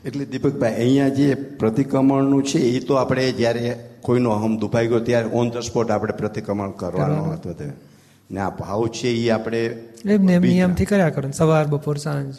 એટલે 0.05 0.25
દીપકભાઈ 0.25 0.73
અહીંયા 0.73 1.09
જે 1.09 1.33
પ્રતિક્રમણનું 1.33 2.43
છે 2.43 2.59
એ 2.59 2.79
તો 2.79 2.93
આપણે 2.93 3.31
જ્યારે 3.31 3.89
કોઈનો 4.01 4.29
અહમ 4.29 4.57
દુભાઈ 4.57 4.87
ગયો 4.87 4.99
ત્યારે 4.99 5.29
ઓન 5.33 5.49
ધ 5.49 5.57
સ્પોટ 5.57 5.91
આપણે 5.91 6.13
પ્રતિક્રમણ 6.13 6.71
કરવાનો 6.71 7.23
હતો. 7.23 7.55
ને 8.31 8.39
આ 8.39 8.49
ભાવ 8.49 8.87
છે 8.87 9.07
એ 9.07 9.29
આપણે 9.29 9.65
એમ 10.05 10.41
નિયમથી 10.41 10.85
કર્યા 10.85 11.09
કરો. 11.09 11.31
સવાર 11.31 11.67
બપોર 11.67 11.97
સાંજ. 11.97 12.33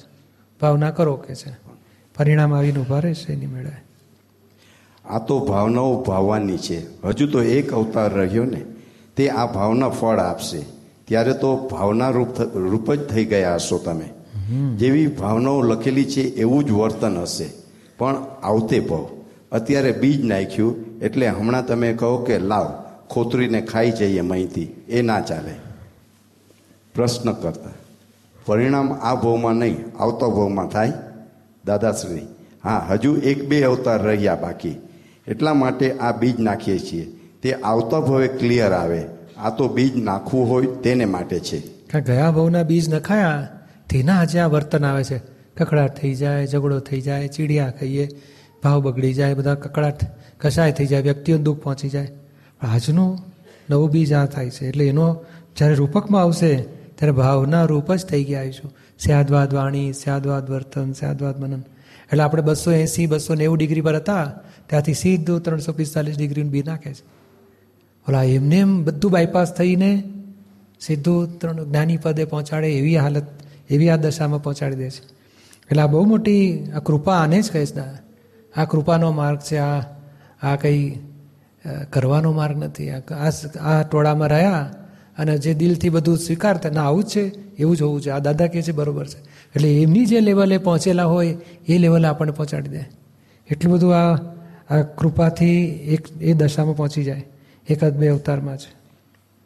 ભાવના 0.60 0.90
કરો 0.90 1.16
કે 1.16 1.34
છે. 1.34 1.56
પરિણામ 2.18 2.54
આવીને 2.54 2.80
ઊભા 2.80 2.98
રહેશે 2.98 3.32
એની 3.32 3.46
મેળે. 3.46 3.72
આ 5.04 5.18
તો 5.18 5.40
ભાવનાઓ 5.40 6.02
ભાવવાની 6.02 6.58
છે. 6.58 7.02
હજુ 7.04 7.26
તો 7.26 7.42
એક 7.42 7.72
અવતાર 7.72 8.12
રહ્યો 8.12 8.44
ને 8.44 8.64
તે 9.16 9.28
આ 9.28 9.46
ભાવના 9.46 9.88
ફળ 9.88 10.18
આપશે. 10.18 10.62
ત્યારે 11.04 11.32
તો 11.32 11.56
ભાવના 11.56 12.10
રૂપ 12.10 12.40
રૂપ 12.40 12.94
જ 12.94 13.08
થઈ 13.08 13.24
ગયા 13.24 13.54
હશો 13.54 13.78
તમે. 13.78 14.10
જેવી 14.76 15.06
ભાવનાઓ 15.06 15.62
લખેલી 15.62 16.04
છે 16.04 16.20
એવું 16.20 16.64
જ 16.64 16.70
વર્તન 16.70 17.18
હશે. 17.18 17.50
પણ 17.98 18.16
આવતે 18.42 18.80
ભાવ. 18.80 19.08
અત્યારે 19.52 19.92
બીજ 19.92 20.24
નાખ્યું 20.24 20.98
એટલે 20.98 21.28
હમણાં 21.28 21.66
તમે 21.66 21.92
કહો 21.92 22.18
કે 22.18 22.38
લાવ 22.38 22.72
ખોતરીને 23.08 23.60
ખાઈ 23.60 23.90
જઈએ 23.90 24.20
અહીંથી 24.20 24.64
એ 24.88 25.02
ના 25.02 25.20
ચાલે. 25.20 25.54
પ્રશ્ન 26.94 27.32
કરતા. 27.32 27.70
પરિણામ 28.48 28.92
આ 28.92 29.14
ભાવમાં 29.14 29.54
નહીં, 29.54 30.02
આવતો 30.02 30.30
ભાવમાં 30.30 30.68
થાય. 30.68 30.92
દાદાશ્રી, 31.66 32.26
હા, 32.64 32.86
હજુ 32.90 33.16
એક 33.16 33.48
બે 33.48 33.62
અવતાર 33.62 34.02
રહ્યા 34.02 34.34
બાકી. 34.34 34.80
એટલા 35.26 35.54
માટે 35.54 35.98
આ 35.98 36.12
બીજ 36.12 36.40
નાખીએ 36.40 36.78
છીએ. 36.78 37.04
તે 37.42 37.52
આવતા 37.52 38.00
ભવે 38.00 38.28
ક્લિયર 38.28 38.72
આવે. 38.72 39.04
આ 39.38 39.50
તો 39.50 39.68
બીજ 39.68 39.96
નાખવું 39.96 40.48
હોય 40.48 40.66
તેને 40.66 41.04
માટે 41.04 41.40
છે. 41.40 41.60
ગયા 42.00 42.30
ભાવના 42.30 42.62
બીજ 42.62 42.94
નખાયા, 42.94 43.48
તેના 43.90 44.20
આજે 44.20 44.38
આ 44.38 44.46
વર્તન 44.46 44.84
આવે 44.84 45.04
છે. 45.04 45.18
કકડાટ 45.56 45.96
થઈ 46.00 46.14
જાય, 46.14 46.46
ઝઘડો 46.46 46.78
થઈ 46.78 47.00
જાય, 47.00 47.28
ચીડિયા 47.28 47.70
ખાઈએ, 47.70 48.08
ભાવ 48.64 48.82
બગડી 48.82 49.14
જાય, 49.14 49.34
બધા 49.34 49.54
કકડાટ 49.54 49.94
કસાય 50.40 50.72
થઈ 50.72 50.86
જાય, 50.86 51.00
વ્યક્તિઓને 51.00 51.42
દુઃખ 51.42 51.58
પહોંચી 51.58 51.88
જાય. 51.88 52.06
પણ 52.60 52.68
આજનું 52.68 53.18
નવું 53.70 53.90
બીજ 53.90 54.12
આ 54.12 54.26
થાય 54.26 54.50
છે. 54.50 54.68
એટલે 54.68 54.88
એનો 54.88 55.24
જ્યારે 55.56 55.74
રૂપકમાં 55.74 56.22
આવશે 56.22 56.77
ત્યારે 56.98 57.14
ભાવના 57.20 57.64
રૂપ 57.70 57.88
જ 57.94 58.00
થઈ 58.10 58.24
ગયા 58.24 58.42
આવીશું 58.42 58.70
સ્યાદવાદ 58.98 59.50
વાણી, 59.58 59.88
સ્યાદવાદ 59.92 60.46
વર્તન, 60.52 60.88
સ્યાદવાદ 60.92 61.36
મનન. 61.42 61.62
એટલે 62.10 62.22
આપણે 62.22 62.42
બસો 62.42 62.70
એંસી, 62.72 63.06
બસો 63.06 63.32
નેવું 63.34 63.58
ડિગ્રી 63.58 63.84
પર 63.88 63.96
હતા, 63.96 64.24
ત્યાંથી 64.68 64.94
સીધું 64.94 65.40
ત્રણસો 65.44 65.72
પિસ્તાલીસ 65.72 66.16
ડિગ્રીનું 66.18 66.52
બી 66.52 66.62
નાખે 66.62 66.92
છે. 66.94 67.02
ઓલા 68.06 68.24
એમને 68.36 68.58
એમ 68.58 68.72
બધું 68.84 69.10
બાયપાસ 69.10 69.50
થઈને 69.54 69.90
સીધું 70.80 71.38
ત્રણ 71.38 71.58
જ્ઞાની 71.64 71.98
પદે 72.04 72.24
પહોંચાડે 72.24 72.68
એવી 72.80 72.96
હાલત, 72.96 73.28
એવી 73.70 73.90
આ 73.90 73.96
દશામાં 73.96 74.42
પહોંચાડી 74.42 74.80
દે 74.82 74.90
છે. 74.90 75.02
એટલે 75.70 75.82
આ 75.82 75.92
બહુ 75.92 76.04
મોટી 76.06 76.44
આ 76.76 76.82
કૃપા 76.88 77.18
આને 77.22 77.38
જ 77.42 77.48
કહીશ 77.52 77.74
ને 77.78 77.84
આ 78.54 78.64
કૃપાનો 78.64 79.08
માર્ગ 79.12 79.40
છે, 79.48 79.58
આ 79.58 79.82
આ 80.42 80.56
કંઈ 80.56 80.84
કરવાનો 81.90 82.30
માર્ગ 82.32 82.56
નથી. 82.64 82.90
આ 82.90 83.30
આ 83.70 83.82
ટોળામાં 83.82 84.28
રહ્યા 84.28 84.64
અને 85.18 85.34
જે 85.44 85.54
દિલથી 85.54 85.92
બધું 85.96 86.18
સ્વીકારતા 86.26 86.70
ના 86.76 86.86
આવું 86.90 87.04
જ 87.04 87.12
છે 87.12 87.22
એવું 87.62 87.76
જ 87.76 87.80
હોવું 87.82 88.00
છે 88.04 88.10
આ 88.16 88.22
દાદા 88.26 88.48
કહે 88.52 88.62
છે 88.62 88.72
બરોબર 88.72 89.06
છે. 89.12 89.18
એટલે 89.54 89.68
એમની 89.82 90.06
જે 90.06 90.20
લેવલે 90.20 90.56
પહોંચેલા 90.58 91.08
હોય 91.12 91.34
એ 91.68 91.78
લેવલે 91.78 92.06
આપણને 92.08 92.32
પહોંચાડી 92.32 92.74
દે. 92.76 92.82
એટલું 93.50 93.72
બધું 93.74 93.94
આ 94.00 94.14
આ 94.70 94.82
કૃપાથી 94.98 95.60
એક 95.94 96.02
એ 96.20 96.34
દશામાં 96.34 96.76
પહોંચી 96.80 97.04
જાય. 97.04 97.24
એકાદ 97.68 97.94
બે 98.00 98.08
અવતારમાં 98.08 98.58
છે 98.62 98.70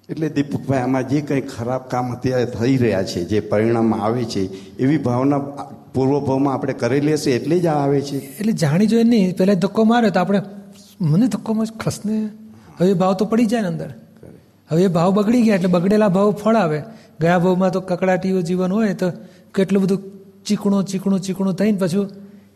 એટલે 0.08 0.28
દીપકભાઈ 0.28 0.82
આમાં 0.82 1.08
જે 1.08 1.20
કંઈ 1.20 1.44
ખરાબ 1.52 1.82
કામ 1.92 2.06
અત્યારે 2.14 2.46
થઈ 2.56 2.76
રહ્યા 2.76 3.04
છે 3.10 3.20
જે 3.30 3.38
પરિણામ 3.50 3.94
આવે 3.94 4.24
છે 4.32 4.42
એવી 4.82 4.98
ભાવના 4.98 5.40
પૂર્વભાવમાં 5.94 6.54
આપણે 6.54 6.74
કરેલી 6.82 7.14
હશે 7.14 7.30
એટલે 7.38 7.56
જ 7.64 7.66
આવે 7.66 8.00
છે? 8.08 8.16
એટલે 8.40 8.52
જાણી 8.52 8.86
જોઈએ 8.86 9.04
નહીં 9.04 9.36
પહેલાં 9.38 9.60
ધક્કો 9.64 9.84
માર્યો 9.84 10.10
તો 10.10 10.20
આપણે 10.20 10.40
મને 11.00 11.26
ધક્કો 11.34 11.54
માં 11.54 11.66
ખસને. 11.82 12.16
હવે 12.78 12.94
ભાવ 12.94 13.12
તો 13.14 13.24
પડી 13.24 13.50
જાય 13.52 13.62
ને 13.62 13.68
અંદર. 13.68 13.90
હવે 14.72 14.82
એ 14.82 14.88
ભાવ 14.88 15.10
બગડી 15.14 15.42
ગયા 15.42 15.54
એટલે 15.54 15.68
બગડેલા 15.68 16.08
ભાવ 16.08 16.30
ફળ 16.30 16.56
આવે. 16.56 16.82
ગયા 17.20 17.38
ભાવમાં 17.38 17.70
તો 17.70 17.80
કકડાટીઓ 17.80 18.40
જીવન 18.40 18.72
હોય 18.72 18.94
તો 18.94 19.12
કેટલું 19.54 19.82
બધું 19.82 20.00
ચીકણું 20.46 20.84
ચીકણું 20.84 21.20
ચીકણું 21.20 21.54
થઈને 21.54 21.78
પછી 21.78 22.06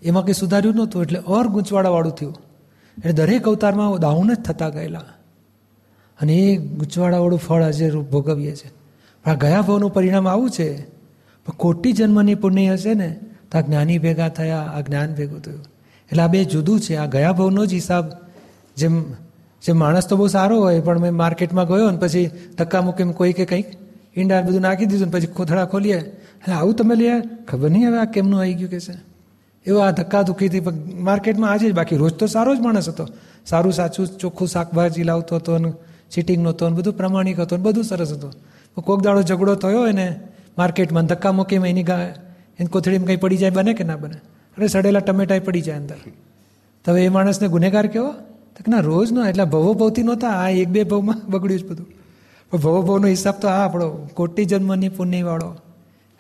એમાં 0.03 0.25
કંઈ 0.25 0.33
સુધાર્યું 0.33 0.75
નહોતું 0.75 1.03
એટલે 1.03 1.21
ઓર 1.27 1.47
ગૂંચવાડાવાળું 1.47 2.15
થયું. 2.15 2.35
એટલે 2.99 3.13
દરેક 3.13 3.49
અવતારમાં 3.49 4.01
દાઉન 4.01 4.35
જ 4.35 4.39
થતા 4.39 4.69
ગયેલા. 4.69 5.07
અને 6.19 6.33
એ 6.35 6.57
ગૂંચવાડાવાળું 6.57 7.39
ફળ 7.39 7.63
આજે 7.63 7.91
ભોગવીએ 7.91 8.55
છીએ 8.57 8.73
પણ 9.25 9.33
આ 9.33 9.35
ગયા 9.35 9.63
ભાવનું 9.63 9.95
પરિણામ 9.95 10.29
આવું 10.29 10.51
છે. 10.51 10.69
પણ 11.47 11.53
કોટી 11.57 11.93
જન્મની 11.93 12.35
પુણ્ય 12.35 12.73
હશે 12.73 12.95
ને, 12.95 13.09
તો 13.51 13.59
આ 13.59 13.61
જ્ઞાની 13.61 13.99
ભેગા 13.99 14.29
થયા, 14.29 14.63
આ 14.77 14.81
જ્ઞાન 14.81 15.15
ભેગું 15.15 15.41
થયું. 15.43 15.63
એટલે 16.11 16.23
આ 16.23 16.27
બે 16.27 16.45
જુદું 16.45 16.81
છે. 16.81 16.95
આ 16.97 17.07
ગયા 17.07 17.33
ભાવનો 17.33 17.67
જ 17.67 17.73
હિસાબ 17.75 18.05
જેમ 18.77 18.95
જેમ 19.67 19.79
માણસ 19.79 20.09
તો 20.09 20.17
બહુ 20.17 20.27
સારો 20.27 20.61
હોય, 20.61 20.81
પણ 20.81 20.99
મેં 20.99 21.15
માર્કેટમાં 21.15 21.67
ગયો 21.67 21.91
ને 21.91 21.99
પછી 21.99 22.31
ધક્કા 22.59 22.81
મૂકીને 22.81 23.13
કોઈ 23.13 23.33
કે 23.33 23.45
કંઈક 23.45 23.67
ઈંડા 24.17 24.43
બધું 24.43 24.61
નાખી 24.61 24.87
દીધું 24.87 25.07
ને 25.07 25.19
પછી 25.19 25.27
કોથળા 25.27 25.65
ખોલીએ. 25.65 25.99
એટલે 25.99 26.55
આવું 26.55 26.75
તમે 26.75 26.95
લે 26.95 27.21
ખબર 27.49 27.71
નહીં 27.71 27.89
હવે 27.89 27.99
આ 27.99 28.05
કેમનું 28.05 28.41
આવી 28.41 28.55
ગયું 28.55 28.71
કે 28.71 28.81
છે. 28.81 28.93
એવો 29.67 29.79
આ 29.79 29.91
ધક્કા 29.91 30.23
ધુક્કીથી 30.23 30.63
માર્કેટમાં 30.95 31.51
આજે 31.51 31.71
જ 31.71 31.75
બાકી. 31.75 31.97
રોજ 31.97 32.13
તો 32.13 32.27
સારો 32.27 32.55
જ 32.55 32.61
માણસ 32.61 32.89
હતો. 32.89 33.07
સારું 33.47 33.73
સાચું 33.73 34.07
ચોખ્ખું 34.07 34.49
શાકભાજી 34.49 35.03
લાવતો 35.03 35.37
હતો 35.37 35.59
ને 35.59 35.73
ચીટિંગ 36.11 36.43
નહોતો 36.43 36.69
ને 36.69 36.77
બધું 36.77 36.97
પ્રમાણિક 36.97 37.41
હતો 37.41 37.57
ને 37.57 37.63
બધું 37.63 37.85
સરસ 37.85 38.13
હતું. 38.13 38.33
કોક 38.75 39.03
દાડો 39.03 39.23
ઝઘડો 39.23 39.55
થયો 39.55 39.79
હોય 39.79 39.93
ને 39.93 40.21
માર્કેટમાં 40.59 41.07
ધક્કા 41.07 41.33
મૂકીમાં 41.33 41.69
એની 41.69 41.83
ગા 41.83 41.99
એની 42.59 42.67
કોથળીમાં 42.67 43.07
કંઈ 43.07 43.17
પડી 43.17 43.37
જાય 43.37 43.51
બને 43.51 43.75
કે 43.75 43.85
ના 43.85 43.97
બને? 43.97 44.17
અરે 44.57 44.67
સડેલા 44.69 45.01
ટમેટાય 45.01 45.41
પડી 45.41 45.61
જાય 45.61 45.77
અંદર. 45.77 45.97
તો 46.85 46.93
હવે 46.93 47.05
એ 47.05 47.09
માણસને 47.09 47.49
ગુનેગાર 47.49 47.87
કેવો? 47.87 48.09
તો 48.09 48.15
કે 48.23 48.36
ના 48.69 48.81
રોજનો 48.81 49.27
એટલે 49.27 49.45
ભવો 49.45 49.75
ભવથી 49.75 50.03
નહોતા, 50.03 50.29
આ 50.29 50.49
એક 50.49 50.69
બે 50.69 50.85
ભવમાં 50.85 51.23
બગડ્યું 51.31 51.61
જ 51.61 51.65
બધું. 51.65 51.87
પણ 52.51 52.59
ભવો 52.59 52.83
ભવનો 52.83 53.09
હિસાબ 53.09 53.35
તો 53.35 53.49
આ 53.49 53.65
આપણો 53.65 53.89
કોટી 54.15 54.45
જન્મની 54.45 54.89
પુણ્યવાળો. 54.89 55.57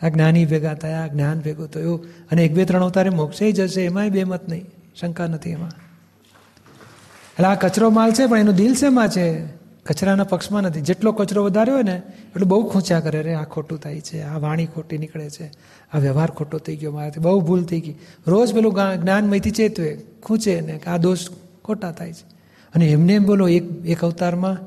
આ 0.02 0.08
જ્ઞાની 0.08 0.44
ભેગા 0.44 0.74
થયા, 0.74 1.02
આ 1.02 1.06
જ્ઞાન 1.06 1.40
ભેગું 1.40 1.68
થયું, 1.68 2.04
અને 2.04 2.44
એક 2.44 2.54
બે 2.54 2.64
ત્રણ 2.64 2.82
અવતારે 2.82 3.10
મોક્ષે 3.10 3.52
જશે, 3.52 3.84
એમાંય 3.84 4.10
બે 4.10 4.24
મત 4.24 4.48
નહીં, 4.48 4.64
શંકા 5.00 5.26
નથી 5.26 5.50
એમાં. 5.50 5.68
એટલે 5.68 7.46
આ 7.46 7.54
કચરો 7.54 7.90
માલ 7.90 8.12
છે, 8.12 8.26
પણ 8.26 8.38
એનું 8.38 8.54
દિલ 8.54 8.74
શેમાં 8.74 9.08
છે? 9.08 9.46
કચરાના 9.86 10.24
પક્ષમાં 10.24 10.62
નથી. 10.62 10.80
જેટલો 10.80 11.12
કચરો 11.12 11.44
વધારે 11.44 11.72
હોય 11.72 11.82
ને, 11.82 12.02
એટલું 12.08 12.48
બહુ 12.48 12.70
ખૂંચ્યા 12.70 13.00
કરે. 13.00 13.22
રે 13.22 13.34
આ 13.34 13.44
ખોટું 13.44 13.78
થાય 13.78 14.00
છે, 14.00 14.22
આ 14.22 14.38
વાણી 14.38 14.66
ખોટી 14.66 14.98
નીકળે 14.98 15.30
છે, 15.30 15.52
આ 15.92 15.98
વ્યવહાર 15.98 16.30
ખોટો 16.30 16.58
થઈ 16.58 16.76
ગયો, 16.76 16.92
મારાથી 16.92 17.20
બહુ 17.20 17.40
ભૂલ 17.40 17.64
થઈ 17.64 17.80
ગઈ. 17.80 17.94
રોજ 18.26 18.54
પેલું 18.54 18.72
જ્ઞા- 18.72 18.96
જ્ઞાનમયથી 18.96 19.50
ચેતવે, 19.50 20.00
ખૂંચે 20.22 20.60
ને 20.60 20.72
કે 20.72 20.90
આ 20.90 20.96
દોષ 20.96 21.18
ખોટા 21.66 21.92
થાય 21.92 22.12
છે. 22.12 22.36
અને 22.74 22.86
એમને 22.86 23.14
એમ 23.14 23.24
બોલો, 23.24 23.48
એક 23.48 23.86
એક 23.86 24.04
અવતારમાં 24.04 24.58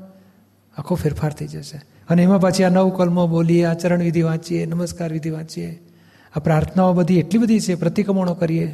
આખો 0.78 0.96
ફેરફાર 0.96 1.34
થઈ 1.34 1.48
જશે. 1.48 1.82
અને 2.10 2.24
એમાં 2.24 2.42
પાછી 2.42 2.64
આ 2.64 2.70
નવ 2.70 2.90
કલમો 2.90 3.28
બોલીએ 3.28 3.66
આચરણ 3.66 4.02
વિધિ 4.02 4.22
વાંચીએ, 4.22 4.66
નમસ્કાર 4.66 5.14
વિધિ 5.14 5.30
વાંચીએ. 5.30 5.84
આ 6.36 6.40
પ્રાર્થનાઓ 6.40 6.94
બધી 6.94 7.20
એટલી 7.20 7.40
બધી 7.40 7.60
છે, 7.60 7.76
પ્રતિક્રમણો 7.76 8.34
કરીએ. 8.34 8.66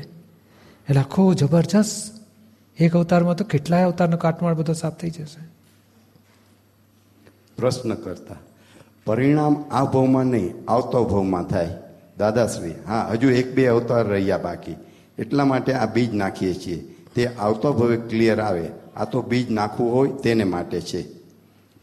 એટલે 0.90 1.00
આખો 1.00 1.34
જબરજસ્ત 1.34 2.22
એક 2.82 2.94
અવતારમાં 2.94 3.36
તો 3.36 3.46
કેટલાય 3.46 3.84
અવતારનો 3.84 4.18
કાટમાળ 4.18 4.54
બધો 4.54 4.74
સાફ 4.74 4.96
થઈ 4.96 5.10
જશે. 5.10 5.48
પ્રશ્ન 7.58 7.94
કરતા, 7.94 8.36
પરિણામ 9.06 9.64
આ 9.72 9.86
ભાવમાં 9.86 10.24
નહીં, 10.24 10.72
આવતો 10.72 11.06
ભાવમાં 11.06 11.44
થાય. 11.44 11.68
દાદાશ્રી, 12.18 12.72
હા, 12.88 13.10
હજુ 13.12 13.30
એક 13.30 13.56
બે 13.56 13.68
અવતાર 13.68 14.08
રહ્યા 14.08 14.38
બાકી. 14.38 14.76
એટલા 15.18 15.46
માટે 15.46 15.74
આ 15.74 15.94
બીજ 15.94 16.14
નાખીએ 16.14 16.54
છીએ. 16.54 16.94
તે 17.15 17.28
આવતો 17.28 17.73
ભવે 17.73 17.97
ક્લિયર 17.97 18.41
આવે. 18.41 18.67
આ 18.95 19.06
તો 19.06 19.21
બીજ 19.21 19.51
નાખવું 19.51 19.93
હોય 19.93 20.10
તેને 20.10 20.43
માટે 20.43 20.82
છે. 20.82 21.04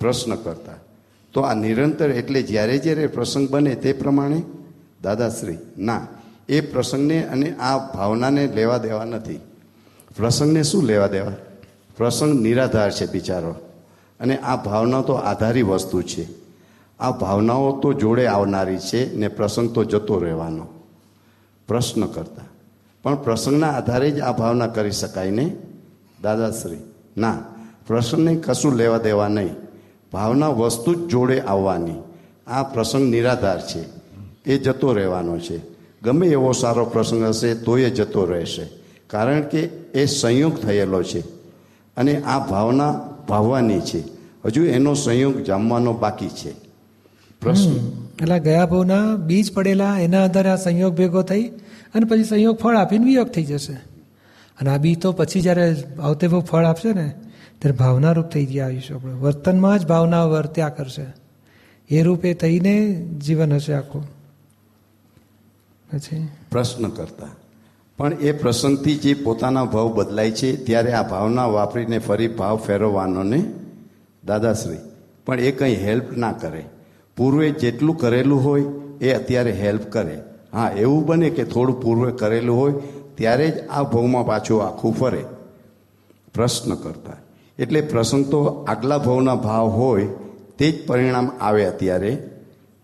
પ્રશ્ન 0.01 0.35
કરતા. 0.35 0.73
તો 1.33 1.41
આ 1.41 1.55
નિરંતર 1.55 2.11
એટલે 2.11 2.43
જ્યારે 2.43 2.79
જ્યારે 2.79 3.07
પ્રસંગ 3.07 3.49
બને 3.49 3.75
તે 3.75 3.93
પ્રમાણે? 3.93 4.43
દાદાશ્રી, 5.03 5.59
ના. 5.79 6.07
એ 6.49 6.61
પ્રસંગને 6.61 7.25
અને 7.25 7.55
આ 7.57 7.79
ભાવનાને 7.79 8.47
લેવા 8.47 8.79
દેવા 8.79 9.05
નથી. 9.05 9.41
પ્રસંગને 10.17 10.63
શું 10.63 10.85
લેવા 10.85 11.07
દેવા? 11.07 11.33
પ્રસંગ 11.97 12.41
નિરાધાર 12.41 12.93
છે 12.93 13.13
બિચારો. 13.13 13.55
અને 14.21 14.37
આ 14.37 14.57
ભાવના 14.57 15.03
તો 15.03 15.13
આધારી 15.13 15.63
વસ્તુ 15.63 16.03
છે. 16.03 16.29
આ 17.01 17.11
ભાવનાઓ 17.11 17.81
તો 17.81 17.93
જોડે 17.93 18.27
આવનારી 18.27 18.79
છે 18.79 19.17
ને 19.17 19.29
પ્રસંગ 19.29 19.71
તો 19.71 19.85
જતો 19.85 20.19
રહેવાનો. 20.19 20.67
પ્રશ્ન 21.69 22.07
કરતા. 22.07 22.43
પણ 23.03 23.15
પ્રસંગના 23.15 23.71
આધારે 23.71 24.11
જ 24.11 24.21
આ 24.21 24.33
ભાવના 24.33 24.67
કરી 24.67 24.91
શકાય 24.91 25.31
ને? 25.31 25.57
દાદાશ્રી, 26.23 26.77
ના, 27.17 27.39
પ્રસંગને 27.87 28.37
કશું 28.37 28.77
લેવા 28.77 28.99
દેવા 28.99 29.29
નહીં. 29.29 29.55
ભાવના 30.13 30.49
વસ્તુ 30.49 30.95
જ 30.95 31.11
જોડે 31.11 31.41
આવવાની. 31.41 31.95
આ 32.47 32.63
પ્રસંગ 32.63 33.11
નિરાધાર 33.11 33.61
છે. 33.61 33.85
એ 34.47 34.59
જતો 34.59 34.93
રહેવાનો 34.93 35.39
છે. 35.39 35.61
ગમે 36.03 36.27
એવો 36.27 36.53
સારો 36.53 36.85
પ્રસંગ 36.85 37.25
હશે 37.25 37.55
તો 37.55 37.79
એ 37.79 37.91
જતો 37.91 38.25
રહેશે. 38.25 38.69
કારણ 39.07 39.43
કે 39.43 39.59
એ 39.95 40.07
સંયોગ 40.07 40.59
થયેલો 40.59 41.03
છે. 41.03 41.21
અને 41.97 42.23
આ 42.23 42.47
ભાવના 42.47 43.01
ભાવવાની 43.29 43.81
છે. 43.81 43.99
હજુ 44.45 44.65
એનો 44.65 44.95
સંયોગ 44.95 45.43
જામવાનો 45.43 45.93
બાકી 45.93 46.29
છે. 46.29 46.53
પ્રશ્ન 47.41 47.71
એટલે 48.23 48.41
ગયા 48.41 48.67
ભાવના 48.67 49.17
બીજ 49.17 49.53
પડેલા, 49.53 49.99
એના 49.99 50.25
આધારે 50.25 50.51
આ 50.51 50.57
સંયોગ 50.57 50.95
ભેગો 50.95 51.23
થઈ. 51.23 51.51
અને 51.95 52.05
પછી 52.05 52.25
સંયોગ 52.25 52.57
ફળ 52.57 52.77
આપીને 52.77 53.05
વિયોગ 53.05 53.29
થઈ 53.29 53.45
જશે. 53.45 53.73
અને 54.61 54.71
આ 54.71 54.77
બી 54.77 54.95
તો 54.95 55.13
પછી 55.13 55.41
જ્યારે 55.41 55.77
આવતે 56.03 56.29
બહુ 56.29 56.41
ફળ 56.41 56.65
આપશે 56.65 56.93
ને, 56.93 57.13
ત્યારે 57.59 57.77
ભાવના 57.77 58.13
રૂપ 58.13 58.27
થઈ 58.27 58.47
ગયા 58.47 58.65
આવીશું 58.65 58.97
આપણે. 58.97 59.13
વર્તનમાં 59.13 59.79
જ 59.79 59.87
ભાવના 59.87 60.25
વર્ત્યા 60.25 60.69
કરશે. 60.69 61.07
એ 61.91 62.03
રૂપે 62.03 62.35
થઈને 62.35 63.03
જીવન 63.03 63.53
હશે 63.53 63.75
આખું. 63.75 64.05
પછી? 65.93 66.29
પ્રશ્ન 66.51 66.89
કરતા. 66.89 67.27
પણ 67.99 68.13
એ 68.13 68.33
પ્રસંગથી 68.33 68.97
જે 68.97 69.15
પોતાના 69.15 69.65
ભાવ 69.65 69.95
બદલાય 69.95 70.31
છે, 70.31 70.57
ત્યારે 70.57 70.93
આ 70.93 71.09
ભાવના 71.09 71.45
વાપરીને 71.45 71.99
ફરી 71.99 72.29
ભાવ 72.29 72.57
ફેરવવાનો 72.57 73.23
ને? 73.23 73.45
દાદાશ્રી, 74.25 74.77
પણ 75.27 75.41
એ 75.41 75.53
કંઈ 75.53 75.75
હેલ્પ 75.75 76.17
ના 76.17 76.33
કરે. 76.33 76.65
પૂર્વે 77.17 77.51
જેટલું 77.51 77.97
કરેલું 77.97 78.45
હોય, 78.45 78.63
એ 79.01 79.13
અત્યારે 79.13 79.53
હેલ્પ 79.53 79.83
કરે. 79.83 80.21
હા, 80.53 80.71
એવું 80.77 81.07
બને 81.07 81.31
કે 81.31 81.45
થોડું 81.45 81.81
પૂર્વે 81.81 82.13
કરેલું 82.13 82.59
હોય, 82.59 82.73
ત્યારે 83.15 83.51
જ 83.51 83.69
આ 83.69 83.83
ભવમાં 83.83 84.27
પાછું 84.27 84.65
આખું 84.65 84.95
ફરે. 84.95 85.25
પ્રશ્ન 86.35 86.75
કરતા. 86.75 87.13
એટલે 87.59 87.81
પ્રસંગ 87.81 88.25
તો 88.27 88.45
આગલા 88.45 88.99
ભાવના 88.99 89.35
ભાવ 89.35 89.67
હોય, 89.67 90.09
તે 90.59 90.71
જ 90.71 90.87
પરિણામ 90.87 91.31
આવે 91.41 91.65
અત્યારે. 91.65 92.31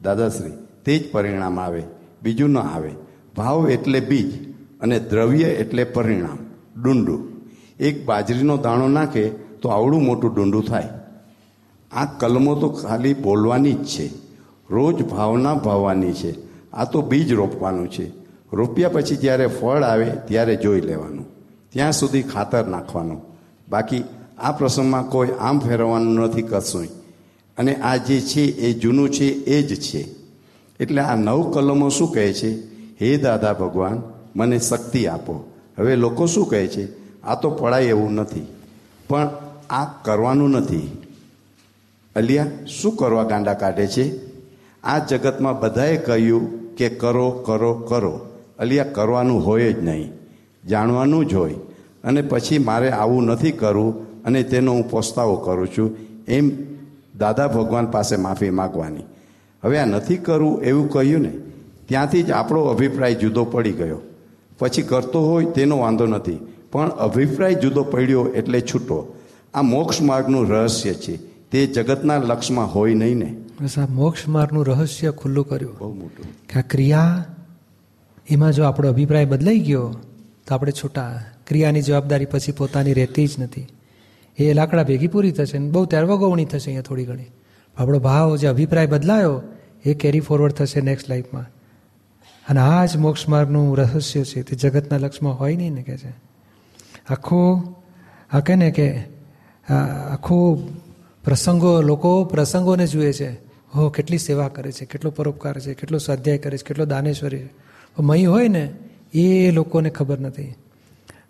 દાદાશ્રી, 0.02 0.52
તે 0.84 0.98
જ 0.98 1.12
પરિણામ 1.12 1.60
આવે. 1.60 1.82
બીજું 2.22 2.50
ન 2.50 2.58
આવે. 2.58 2.90
ભાવ 3.36 3.70
એટલે 3.70 4.00
બીજ 4.00 4.52
અને 4.80 5.00
દ્રવ્ય 5.00 5.44
એટલે 5.44 5.84
પરિણામ. 5.84 6.38
ડુંડું. 6.82 7.28
એક 7.80 8.06
બાજરીનો 8.06 8.56
દાણો 8.56 8.88
નાખે 8.88 9.28
તો 9.30 9.68
આવડું 9.68 10.02
મોટું 10.02 10.34
ડુંડું 10.34 10.64
થાય. 10.64 10.88
આ 11.92 12.04
કલમો 12.04 12.54
તો 12.54 12.68
ખાલી 12.68 13.14
બોલવાની 13.14 13.72
જ 13.72 13.84
છે. 13.84 14.08
રોજ 14.70 15.02
ભાવના 15.02 15.54
ભાવવાની 15.54 16.12
છે. 16.12 16.47
આ 16.72 16.84
તો 16.84 17.02
બીજ 17.02 17.32
રોપવાનું 17.32 17.90
છે. 17.90 18.10
રોપ્યા 18.52 18.88
પછી 18.88 19.16
જ્યારે 19.16 19.46
ફળ 19.46 19.82
આવે 19.82 20.04
ત્યારે 20.04 20.56
જોઈ 20.56 20.80
લેવાનું. 20.80 21.26
ત્યાં 21.70 21.92
સુધી 21.92 22.22
ખાતર 22.22 22.66
નાખવાનું. 22.66 23.20
બાકી 23.68 24.04
આ 24.38 24.52
પ્રસંગમાં 24.52 25.08
કોઈ 25.08 25.28
આમ 25.40 25.58
ફેરવવાનું 25.58 26.14
નથી 26.14 26.42
કશું. 26.42 26.88
અને 27.58 27.74
આ 27.74 27.96
જે 27.96 28.20
છે 28.20 28.40
એ 28.40 28.72
જૂનું 28.72 29.10
છે 29.10 29.24
એ 29.24 29.62
જ 29.62 29.80
છે. 29.80 30.08
એટલે 30.80 31.02
આ 31.02 31.16
નવ 31.16 31.52
કલમો 31.52 31.88
શું 31.88 32.12
કહે 32.12 32.32
છે? 32.32 32.58
હે 33.00 33.16
દાદા 33.16 33.52
ભગવાન, 33.52 34.02
મને 34.36 34.58
શક્તિ 34.58 35.06
આપો. 35.06 35.50
હવે 35.78 35.96
લોકો 35.96 36.26
શું 36.26 36.48
કહે 36.48 36.66
છે? 36.66 36.88
આ 37.22 37.34
તો 37.34 37.50
પડાય 37.50 37.84
એવું 37.84 38.12
નથી. 38.12 38.46
પણ 39.08 39.30
આ 39.70 39.84
કરવાનું 39.84 40.50
નથી. 40.50 41.02
અલિયા, 42.16 42.46
શું 42.80 42.96
કરવા 42.96 43.24
ગાંડા 43.24 43.54
કાઢે 43.54 43.86
છે? 43.86 44.20
આ 44.84 44.98
જગતમાં 44.98 45.60
બધાએ 45.60 45.96
કહ્યું 45.96 46.57
કે 46.78 46.88
કરો 46.88 47.30
કરો 47.30 47.74
કરો. 47.74 48.20
અલિયા, 48.58 48.84
કરવાનું 48.84 49.46
હોય 49.46 49.72
જ 49.72 49.84
નહીં. 49.84 50.12
જાણવાનું 50.68 51.26
જ 51.26 51.34
હોય. 51.34 51.54
અને 52.04 52.22
પછી 52.22 52.58
મારે 52.58 52.90
આવું 52.90 53.24
નથી 53.24 53.52
કરવું 53.52 54.22
અને 54.24 54.42
તેનો 54.42 54.72
હું 54.72 54.90
પસ્તાવો 54.90 55.36
કરું 55.36 55.68
છું. 55.68 55.96
એમ 56.28 56.50
દાદા 57.18 57.46
ભગવાન 57.46 57.86
પાસે 57.86 58.16
માફી 58.16 58.50
માગવાની. 58.50 59.02
હવે 59.64 59.78
આ 59.78 59.84
નથી 59.84 60.16
કરવું 60.16 60.62
એવું 60.62 60.90
કહ્યું 60.90 61.22
ને, 61.22 61.32
ત્યાંથી 61.86 62.22
જ 62.22 62.30
આપણો 62.30 62.64
અભિપ્રાય 62.64 63.14
જુદો 63.14 63.44
પડી 63.44 63.72
ગયો. 63.72 63.98
પછી 64.58 64.82
કરતો 64.82 65.20
હોય 65.20 65.44
તેનો 65.44 65.78
વાંધો 65.78 66.06
નથી. 66.06 66.38
પણ 66.72 66.88
અભિપ્રાય 66.88 67.54
જુદો 67.54 67.82
પડ્યો 67.82 68.26
એટલે 68.26 68.60
છૂટો. 68.60 69.14
આ 69.54 69.62
મોક્ષ 69.62 70.02
માર્ગનું 70.02 70.48
રહસ્ય 70.48 70.94
છે. 70.94 71.16
તે 71.50 71.66
જગતના 71.66 72.16
લક્ષમાં 72.16 72.74
હોય 72.74 72.94
નહીં 72.94 73.16
ને. 73.16 73.36
બસ 73.62 73.78
આ 73.78 73.86
મોક્ષ 73.86 74.28
માર્ગનું 74.28 74.66
રહસ્ય 74.66 75.10
ખુલ્લું 75.10 75.48
કર્યું. 75.48 75.76
બહુ 75.78 75.94
મોટું. 75.94 76.26
કે 76.48 76.58
આ 76.58 76.62
ક્રિયા 76.62 77.24
એમાં 78.30 78.52
જો 78.52 78.64
આપણો 78.64 78.88
અભિપ્રાય 78.88 79.24
બદલાઈ 79.24 79.58
ગયો 79.58 79.94
તો 80.46 80.54
આપણે 80.54 80.72
છૂટા. 80.72 81.24
ક્રિયાની 81.46 81.82
જવાબદારી 81.82 82.24
પછી 82.24 82.52
પોતાની 82.52 82.92
રહેતી 82.92 83.26
જ 83.26 83.30
નથી. 83.38 83.66
એ 84.38 84.52
લાકડા 84.52 84.82
ભેગી 84.82 85.06
પૂરી 85.06 85.32
થશે 85.32 85.58
ને 85.58 85.70
બહુ 85.70 85.84
ત્યારવગવણી 85.84 86.44
થશે 86.44 86.64
અહીંયા 86.64 86.82
થોડી 86.82 87.04
ઘણી. 87.04 87.24
આપણો 87.76 87.98
ભાવ 87.98 88.36
જે 88.36 88.46
અભિપ્રાય 88.46 88.86
બદલાયો 88.86 89.42
એ 89.84 89.94
કેરી 89.94 90.20
ફોરવર્ડ 90.20 90.52
થશે 90.52 90.80
નેક્સ્ટ 90.80 91.10
લાઈફમાં 91.10 91.46
અને 92.48 92.60
આ 92.60 92.84
જ 92.84 92.96
મોક્ષ 92.96 93.28
માર્ગનું 93.28 93.76
રહસ્ય 93.76 94.24
છે. 94.24 94.42
તે 94.42 94.56
જગતના 94.56 94.98
લક્ષમાં 94.98 95.38
હોય 95.38 95.56
નહીં 95.56 95.72
ને 95.72 95.82
કે 95.82 95.96
છે. 95.96 96.14
આખું 97.08 97.74
આ 98.32 98.40
કહે 98.40 98.54
ને 98.54 98.70
કે 98.70 99.04
આખો 100.10 100.68
પ્રસંગો 101.24 101.80
લોકો 101.82 102.24
પ્રસંગોને 102.24 102.86
જુએ 102.86 103.12
છે. 103.12 103.47
હો, 103.76 103.88
કેટલી 103.88 104.18
સેવા 104.18 104.48
કરે 104.48 104.72
છે, 104.72 104.84
કેટલો 104.84 105.10
પરોપકાર 105.10 105.60
છે, 105.60 105.74
કેટલો 105.74 105.98
સ્વાધ્યાય 105.98 106.38
કરે 106.38 106.58
છે, 106.58 106.64
કેટલો 106.66 106.84
દાનેશ્વરી 106.84 107.38
છે. 107.38 107.50
મય 108.00 108.24
હોય 108.24 108.48
ને, 108.48 108.72
એ 109.14 109.50
લોકોને 109.50 109.90
ખબર 109.90 110.18
નથી. 110.18 110.54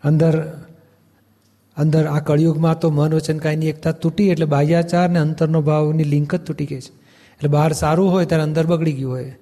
અંદર 0.04 0.58
અંદર 1.76 2.06
આ 2.06 2.20
કળિયુગમાં 2.20 2.78
તો 2.78 2.90
મન 2.90 3.14
વચન 3.14 3.38
કાંઈની 3.38 3.66
એકતા 3.66 3.92
તૂટી, 3.92 4.28
એટલે 4.28 4.46
બાહ્યાચાર 4.46 5.08
ને 5.08 5.18
અંતરનો 5.18 5.62
ભાવની 5.62 6.04
લિંક 6.04 6.34
જ 6.34 6.38
તૂટી 6.38 6.66
ગઈ 6.66 6.80
છે. 6.80 6.92
એટલે 7.32 7.48
બહાર 7.48 7.72
સારું 7.72 8.10
હોય, 8.10 8.24
ત્યારે 8.24 8.42
અંદર 8.42 8.66
બગડી 8.66 8.92
ગયું 8.92 9.12
હોય. 9.12 9.36